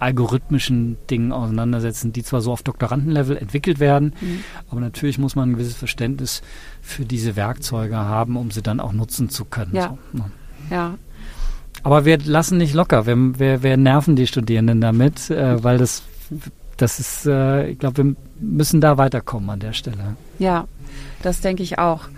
algorithmischen 0.04 0.98
Dingen 1.10 1.32
auseinandersetzen, 1.32 2.12
die 2.12 2.22
zwar 2.22 2.42
so 2.42 2.52
auf 2.52 2.62
Doktorandenlevel 2.62 3.36
entwickelt 3.36 3.80
werden, 3.80 4.14
mhm. 4.20 4.44
aber 4.70 4.80
natürlich 4.80 5.18
muss 5.18 5.34
man 5.34 5.50
ein 5.50 5.52
gewisses 5.54 5.76
Verständnis 5.76 6.42
für 6.82 7.04
diese 7.04 7.36
Werkzeuge 7.36 7.96
haben, 7.96 8.36
um 8.36 8.50
sie 8.50 8.60
dann 8.60 8.80
auch 8.80 8.92
nutzen 8.92 9.30
zu 9.30 9.46
können. 9.46 9.74
Ja. 9.74 9.96
So, 10.12 10.18
ne? 10.18 10.30
ja. 10.70 10.94
Aber 11.82 12.04
wir 12.04 12.18
lassen 12.18 12.58
nicht 12.58 12.74
locker. 12.74 13.06
Wir, 13.06 13.16
wir, 13.38 13.62
wir 13.62 13.76
nerven 13.76 14.14
die 14.14 14.26
Studierenden 14.26 14.80
damit, 14.80 15.30
äh, 15.30 15.62
weil 15.64 15.78
das, 15.78 16.02
das 16.76 17.00
ist, 17.00 17.26
äh, 17.26 17.68
ich 17.68 17.78
glaube, 17.78 18.04
wir 18.04 18.16
müssen 18.40 18.80
da 18.80 18.98
weiterkommen 18.98 19.50
an 19.50 19.60
der 19.60 19.72
Stelle. 19.72 20.16
Ja, 20.38 20.66
das 21.22 21.40
denke 21.40 21.62
ich 21.62 21.78
auch. 21.78 22.08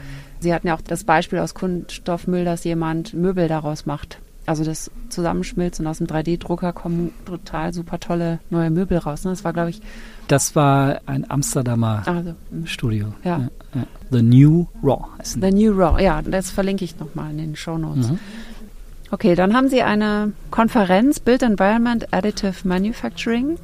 Sie 0.40 0.52
hatten 0.52 0.68
ja 0.68 0.76
auch 0.76 0.82
das 0.82 1.04
Beispiel 1.04 1.38
aus 1.38 1.54
Kunststoffmüll, 1.54 2.44
dass 2.44 2.64
jemand 2.64 3.14
Möbel 3.14 3.48
daraus 3.48 3.86
macht. 3.86 4.18
Also 4.46 4.64
das 4.64 4.90
zusammenschmilzt 5.08 5.80
und 5.80 5.86
aus 5.86 5.98
dem 5.98 6.06
3D-Drucker 6.06 6.72
kommen 6.72 7.12
total 7.24 7.74
super 7.74 7.98
tolle 7.98 8.38
neue 8.50 8.70
Möbel 8.70 8.98
raus. 8.98 9.24
Ne? 9.24 9.30
Das 9.30 9.44
war, 9.44 9.52
glaube 9.52 9.70
ich. 9.70 9.82
Das 10.28 10.56
war 10.56 11.00
ein 11.06 11.28
Amsterdamer 11.30 12.02
also, 12.06 12.34
Studio. 12.64 13.14
Ja. 13.24 13.38
Ja, 13.38 13.48
ja. 13.74 13.86
The 14.10 14.22
New 14.22 14.66
Raw. 14.82 15.04
The 15.22 15.50
New 15.50 15.72
Raw, 15.72 16.02
ja, 16.02 16.22
das 16.22 16.50
verlinke 16.50 16.84
ich 16.84 16.98
nochmal 16.98 17.30
in 17.30 17.38
den 17.38 17.56
Show 17.56 17.76
Notes. 17.76 18.10
Mhm. 18.10 18.18
Okay, 19.10 19.34
dann 19.34 19.54
haben 19.54 19.68
Sie 19.68 19.82
eine 19.82 20.32
Konferenz 20.50 21.20
Build 21.20 21.42
Environment 21.42 22.12
Additive 22.12 22.66
Manufacturing, 22.66 23.56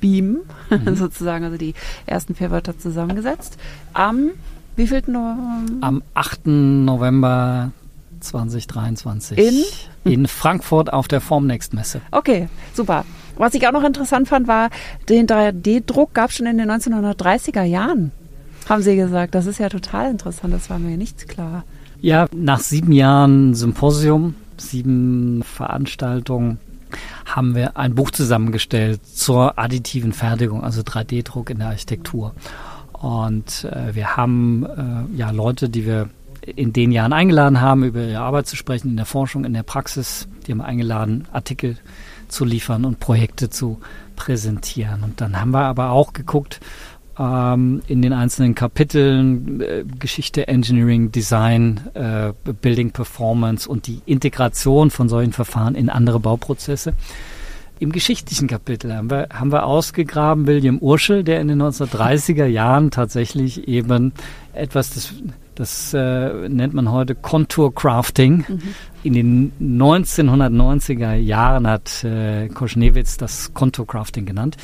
BEAM, 0.00 0.40
mhm. 0.70 0.94
sozusagen, 0.94 1.44
also 1.44 1.56
die 1.56 1.74
ersten 2.06 2.34
vier 2.34 2.50
Wörter 2.50 2.78
zusammengesetzt. 2.78 3.58
Am 3.94 4.30
wievielten 4.76 5.12
November? 5.12 5.86
Am 5.86 6.02
8. 6.14 6.46
November 6.46 7.72
2023. 8.20 9.38
In? 9.38 9.64
In 10.04 10.26
Frankfurt 10.26 10.92
auf 10.92 11.08
der 11.08 11.20
Formnext 11.20 11.74
Messe. 11.74 12.00
Okay, 12.10 12.48
super. 12.74 13.04
Was 13.36 13.54
ich 13.54 13.66
auch 13.66 13.72
noch 13.72 13.84
interessant 13.84 14.28
fand, 14.28 14.48
war, 14.48 14.70
den 15.08 15.26
3D-Druck 15.26 16.12
gab 16.12 16.30
es 16.30 16.36
schon 16.36 16.46
in 16.46 16.58
den 16.58 16.70
1930er 16.70 17.62
Jahren, 17.62 18.12
haben 18.68 18.82
Sie 18.82 18.96
gesagt. 18.96 19.34
Das 19.34 19.46
ist 19.46 19.58
ja 19.58 19.68
total 19.68 20.10
interessant, 20.10 20.52
das 20.52 20.68
war 20.70 20.78
mir 20.78 20.96
nicht 20.96 21.28
klar. 21.28 21.64
Ja, 22.00 22.28
nach 22.34 22.60
sieben 22.60 22.92
Jahren 22.92 23.54
Symposium 23.54 24.34
sieben 24.60 25.42
Veranstaltungen 25.42 26.58
haben 27.24 27.54
wir 27.54 27.76
ein 27.76 27.94
Buch 27.94 28.10
zusammengestellt 28.10 29.00
zur 29.06 29.58
additiven 29.58 30.12
Fertigung, 30.12 30.62
also 30.62 30.82
3D-Druck 30.82 31.50
in 31.50 31.58
der 31.58 31.68
Architektur. 31.68 32.34
Und 32.92 33.64
äh, 33.64 33.94
wir 33.94 34.16
haben 34.16 34.66
äh, 34.66 35.16
ja 35.16 35.30
Leute, 35.30 35.68
die 35.68 35.86
wir 35.86 36.10
in 36.44 36.72
den 36.72 36.92
Jahren 36.92 37.12
eingeladen 37.12 37.60
haben, 37.60 37.84
über 37.84 38.02
ihre 38.02 38.20
Arbeit 38.20 38.46
zu 38.46 38.56
sprechen, 38.56 38.90
in 38.90 38.96
der 38.96 39.06
Forschung, 39.06 39.44
in 39.44 39.52
der 39.52 39.62
Praxis. 39.62 40.28
Die 40.46 40.52
haben 40.52 40.60
eingeladen, 40.60 41.26
Artikel 41.32 41.76
zu 42.28 42.44
liefern 42.44 42.84
und 42.84 43.00
Projekte 43.00 43.50
zu 43.50 43.80
präsentieren. 44.16 45.02
Und 45.02 45.20
dann 45.20 45.40
haben 45.40 45.50
wir 45.50 45.64
aber 45.64 45.90
auch 45.90 46.12
geguckt, 46.12 46.60
ähm, 47.18 47.82
in 47.86 48.02
den 48.02 48.12
einzelnen 48.12 48.54
Kapiteln 48.54 49.60
äh, 49.60 49.84
Geschichte, 49.98 50.48
Engineering, 50.48 51.12
Design, 51.12 51.80
äh, 51.94 52.32
Building 52.52 52.92
Performance 52.92 53.68
und 53.68 53.86
die 53.86 54.00
Integration 54.06 54.90
von 54.90 55.08
solchen 55.08 55.32
Verfahren 55.32 55.74
in 55.74 55.90
andere 55.90 56.20
Bauprozesse. 56.20 56.94
Im 57.78 57.92
geschichtlichen 57.92 58.46
Kapitel 58.46 58.94
haben 58.94 59.10
wir, 59.10 59.28
haben 59.32 59.52
wir 59.52 59.64
ausgegraben 59.64 60.46
William 60.46 60.78
Urschel, 60.78 61.24
der 61.24 61.40
in 61.40 61.48
den 61.48 61.62
1930er 61.62 62.44
Jahren 62.44 62.90
tatsächlich 62.90 63.68
eben 63.68 64.12
etwas, 64.52 64.90
das, 64.90 65.14
das 65.60 65.92
äh, 65.92 66.48
nennt 66.48 66.72
man 66.72 66.90
heute 66.90 67.14
Contour 67.14 67.74
Crafting. 67.74 68.46
Mhm. 68.48 68.62
In 69.02 69.12
den 69.12 69.52
1990er 69.60 71.12
Jahren 71.14 71.66
hat 71.66 72.02
äh, 72.02 72.48
Koschnewitz 72.48 73.18
das 73.18 73.52
Contour 73.52 73.86
Crafting 73.86 74.24
genannt. 74.24 74.56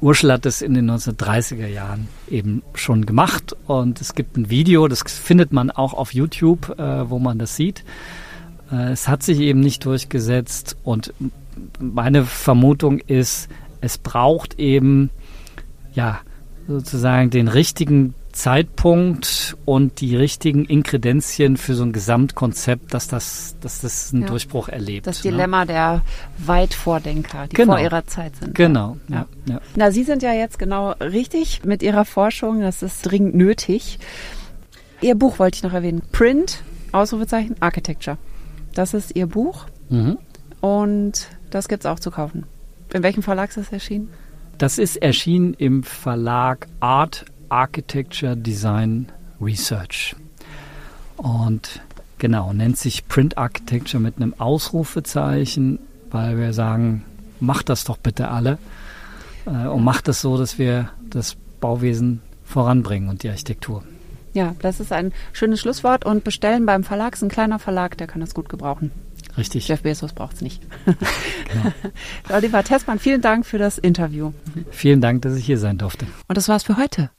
Urschel 0.00 0.30
hat 0.30 0.44
das 0.44 0.62
in 0.62 0.74
den 0.74 0.88
1930er 0.88 1.66
Jahren 1.66 2.06
eben 2.30 2.62
schon 2.74 3.06
gemacht 3.06 3.56
und 3.66 4.00
es 4.00 4.14
gibt 4.14 4.36
ein 4.36 4.48
Video, 4.48 4.86
das 4.86 5.02
findet 5.02 5.52
man 5.52 5.72
auch 5.72 5.94
auf 5.94 6.14
YouTube, 6.14 6.78
äh, 6.78 7.10
wo 7.10 7.18
man 7.18 7.40
das 7.40 7.56
sieht. 7.56 7.82
Äh, 8.70 8.92
es 8.92 9.08
hat 9.08 9.24
sich 9.24 9.40
eben 9.40 9.58
nicht 9.58 9.84
durchgesetzt 9.84 10.76
und 10.84 11.12
meine 11.80 12.24
Vermutung 12.24 13.00
ist, 13.00 13.48
es 13.80 13.98
braucht 13.98 14.60
eben 14.60 15.10
ja 15.92 16.20
sozusagen 16.68 17.30
den 17.30 17.48
richtigen 17.48 18.14
Zeitpunkt 18.36 19.56
und 19.64 20.02
die 20.02 20.14
richtigen 20.14 20.66
Inkredenzien 20.66 21.56
für 21.56 21.74
so 21.74 21.84
ein 21.84 21.94
Gesamtkonzept, 21.94 22.92
dass 22.92 23.08
das, 23.08 23.56
dass 23.62 23.80
das 23.80 24.12
einen 24.12 24.22
ja. 24.22 24.28
Durchbruch 24.28 24.68
erlebt. 24.68 25.06
Das 25.06 25.24
ne? 25.24 25.30
Dilemma 25.30 25.64
der 25.64 26.02
Weitvordenker, 26.36 27.46
die 27.46 27.56
genau. 27.56 27.72
vor 27.72 27.82
ihrer 27.82 28.06
Zeit 28.06 28.36
sind. 28.36 28.54
Genau. 28.54 28.98
Ja. 29.08 29.24
Ja. 29.48 29.60
Na, 29.74 29.90
Sie 29.90 30.04
sind 30.04 30.22
ja 30.22 30.34
jetzt 30.34 30.58
genau 30.58 30.90
richtig 31.00 31.64
mit 31.64 31.82
Ihrer 31.82 32.04
Forschung. 32.04 32.60
Das 32.60 32.82
ist 32.82 33.02
dringend 33.02 33.34
nötig. 33.36 33.98
Ihr 35.00 35.14
Buch 35.14 35.38
wollte 35.38 35.56
ich 35.56 35.62
noch 35.62 35.72
erwähnen. 35.72 36.02
Print, 36.12 36.62
Ausrufezeichen, 36.92 37.56
Architecture. 37.60 38.18
Das 38.74 38.92
ist 38.92 39.16
Ihr 39.16 39.28
Buch. 39.28 39.64
Mhm. 39.88 40.18
Und 40.60 41.28
das 41.48 41.68
gibt 41.68 41.84
es 41.84 41.90
auch 41.90 42.00
zu 42.00 42.10
kaufen. 42.10 42.44
In 42.92 43.02
welchem 43.02 43.22
Verlag 43.22 43.48
ist 43.48 43.56
das 43.56 43.72
erschienen? 43.72 44.10
Das 44.58 44.76
ist 44.76 44.96
erschienen 44.96 45.54
im 45.54 45.82
Verlag 45.82 46.66
Art 46.80 47.24
Architecture 47.48 48.36
Design 48.36 49.10
Research. 49.40 50.16
Und 51.16 51.80
genau, 52.18 52.52
nennt 52.52 52.78
sich 52.78 53.08
Print 53.08 53.38
Architecture 53.38 54.02
mit 54.02 54.16
einem 54.16 54.34
Ausrufezeichen, 54.38 55.78
weil 56.10 56.38
wir 56.38 56.52
sagen, 56.52 57.04
macht 57.40 57.68
das 57.68 57.84
doch 57.84 57.96
bitte 57.96 58.28
alle 58.28 58.58
äh, 59.46 59.66
und 59.66 59.84
macht 59.84 60.08
das 60.08 60.20
so, 60.20 60.38
dass 60.38 60.58
wir 60.58 60.90
das 61.08 61.36
Bauwesen 61.60 62.20
voranbringen 62.44 63.08
und 63.08 63.22
die 63.22 63.28
Architektur. 63.28 63.82
Ja, 64.32 64.54
das 64.60 64.80
ist 64.80 64.92
ein 64.92 65.12
schönes 65.32 65.60
Schlusswort 65.60 66.04
und 66.04 66.22
bestellen 66.22 66.66
beim 66.66 66.84
Verlag 66.84 67.14
ist 67.14 67.22
ein 67.22 67.30
kleiner 67.30 67.58
Verlag, 67.58 67.96
der 67.96 68.06
kann 68.06 68.20
das 68.20 68.34
gut 68.34 68.48
gebrauchen. 68.48 68.90
Richtig. 69.38 69.68
Jeff 69.68 69.82
Bezos 69.82 70.12
braucht 70.12 70.36
es 70.36 70.40
nicht. 70.40 70.62
genau. 70.84 71.72
Oliver 72.36 72.64
Tessmann, 72.64 72.98
vielen 72.98 73.20
Dank 73.20 73.44
für 73.44 73.58
das 73.58 73.78
Interview. 73.78 74.32
Vielen 74.70 75.00
Dank, 75.00 75.22
dass 75.22 75.36
ich 75.36 75.44
hier 75.44 75.58
sein 75.58 75.78
durfte. 75.78 76.06
Und 76.28 76.36
das 76.36 76.48
war's 76.48 76.62
für 76.62 76.76
heute. 76.76 77.10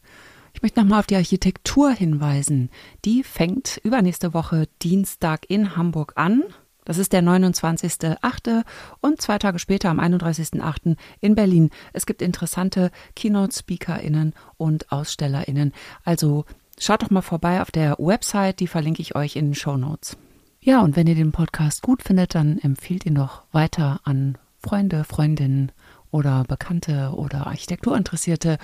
Ich 0.57 0.63
möchte 0.63 0.79
nochmal 0.79 1.01
auf 1.01 1.05
die 1.05 1.15
Architektur 1.15 1.91
hinweisen. 1.91 2.71
Die 3.05 3.21
fängt 3.21 3.79
übernächste 3.83 4.33
Woche 4.33 4.67
Dienstag 4.81 5.47
in 5.49 5.75
Hamburg 5.77 6.13
an. 6.15 6.41
Das 6.83 6.97
ist 6.97 7.13
der 7.13 7.21
29.8. 7.21 8.63
und 8.99 9.21
zwei 9.21 9.37
Tage 9.37 9.59
später 9.59 9.91
am 9.91 9.99
31.8. 9.99 10.97
in 11.21 11.35
Berlin. 11.35 11.69
Es 11.93 12.07
gibt 12.07 12.23
interessante 12.23 12.89
Keynote-SpeakerInnen 13.15 14.33
und 14.57 14.91
AusstellerInnen. 14.91 15.73
Also 16.03 16.45
schaut 16.79 17.03
doch 17.03 17.11
mal 17.11 17.21
vorbei 17.21 17.61
auf 17.61 17.69
der 17.69 17.95
Website, 17.99 18.59
die 18.59 18.65
verlinke 18.65 19.03
ich 19.03 19.15
euch 19.15 19.35
in 19.35 19.49
den 19.49 19.55
Show 19.55 19.77
Notes. 19.77 20.17
Ja, 20.59 20.81
und 20.81 20.95
wenn 20.95 21.05
ihr 21.05 21.13
den 21.13 21.33
Podcast 21.33 21.83
gut 21.83 22.01
findet, 22.01 22.33
dann 22.33 22.57
empfiehlt 22.57 23.05
ihn 23.05 23.13
doch 23.13 23.43
weiter 23.51 23.99
an 24.05 24.39
Freunde, 24.57 25.03
Freundinnen 25.03 25.71
oder 26.11 26.43
Bekannte 26.47 27.11
oder 27.13 27.47
Architekturinteressierte. 27.47 28.57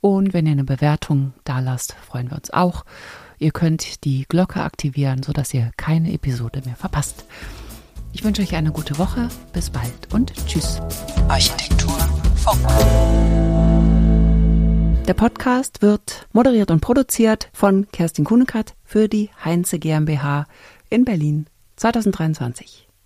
Und 0.00 0.32
wenn 0.32 0.46
ihr 0.46 0.52
eine 0.52 0.64
Bewertung 0.64 1.32
da 1.44 1.60
lasst, 1.60 1.94
freuen 2.06 2.30
wir 2.30 2.36
uns 2.36 2.50
auch. 2.50 2.84
Ihr 3.38 3.52
könnt 3.52 4.04
die 4.04 4.24
Glocke 4.28 4.62
aktivieren, 4.62 5.22
sodass 5.22 5.54
ihr 5.54 5.70
keine 5.76 6.12
Episode 6.12 6.62
mehr 6.64 6.76
verpasst. 6.76 7.24
Ich 8.12 8.24
wünsche 8.24 8.42
euch 8.42 8.54
eine 8.56 8.72
gute 8.72 8.98
Woche. 8.98 9.28
Bis 9.52 9.70
bald 9.70 10.12
und 10.12 10.32
tschüss. 10.46 10.80
Architektur 11.28 11.98
Funk. 12.36 12.66
Der 15.06 15.14
Podcast 15.14 15.80
wird 15.80 16.26
moderiert 16.32 16.70
und 16.70 16.80
produziert 16.80 17.48
von 17.52 17.86
Kerstin 17.92 18.24
Kunekat 18.24 18.74
für 18.84 19.08
die 19.08 19.30
Heinze 19.42 19.78
GmbH 19.78 20.46
in 20.90 21.04
Berlin 21.04 21.46
2023. 21.76 22.87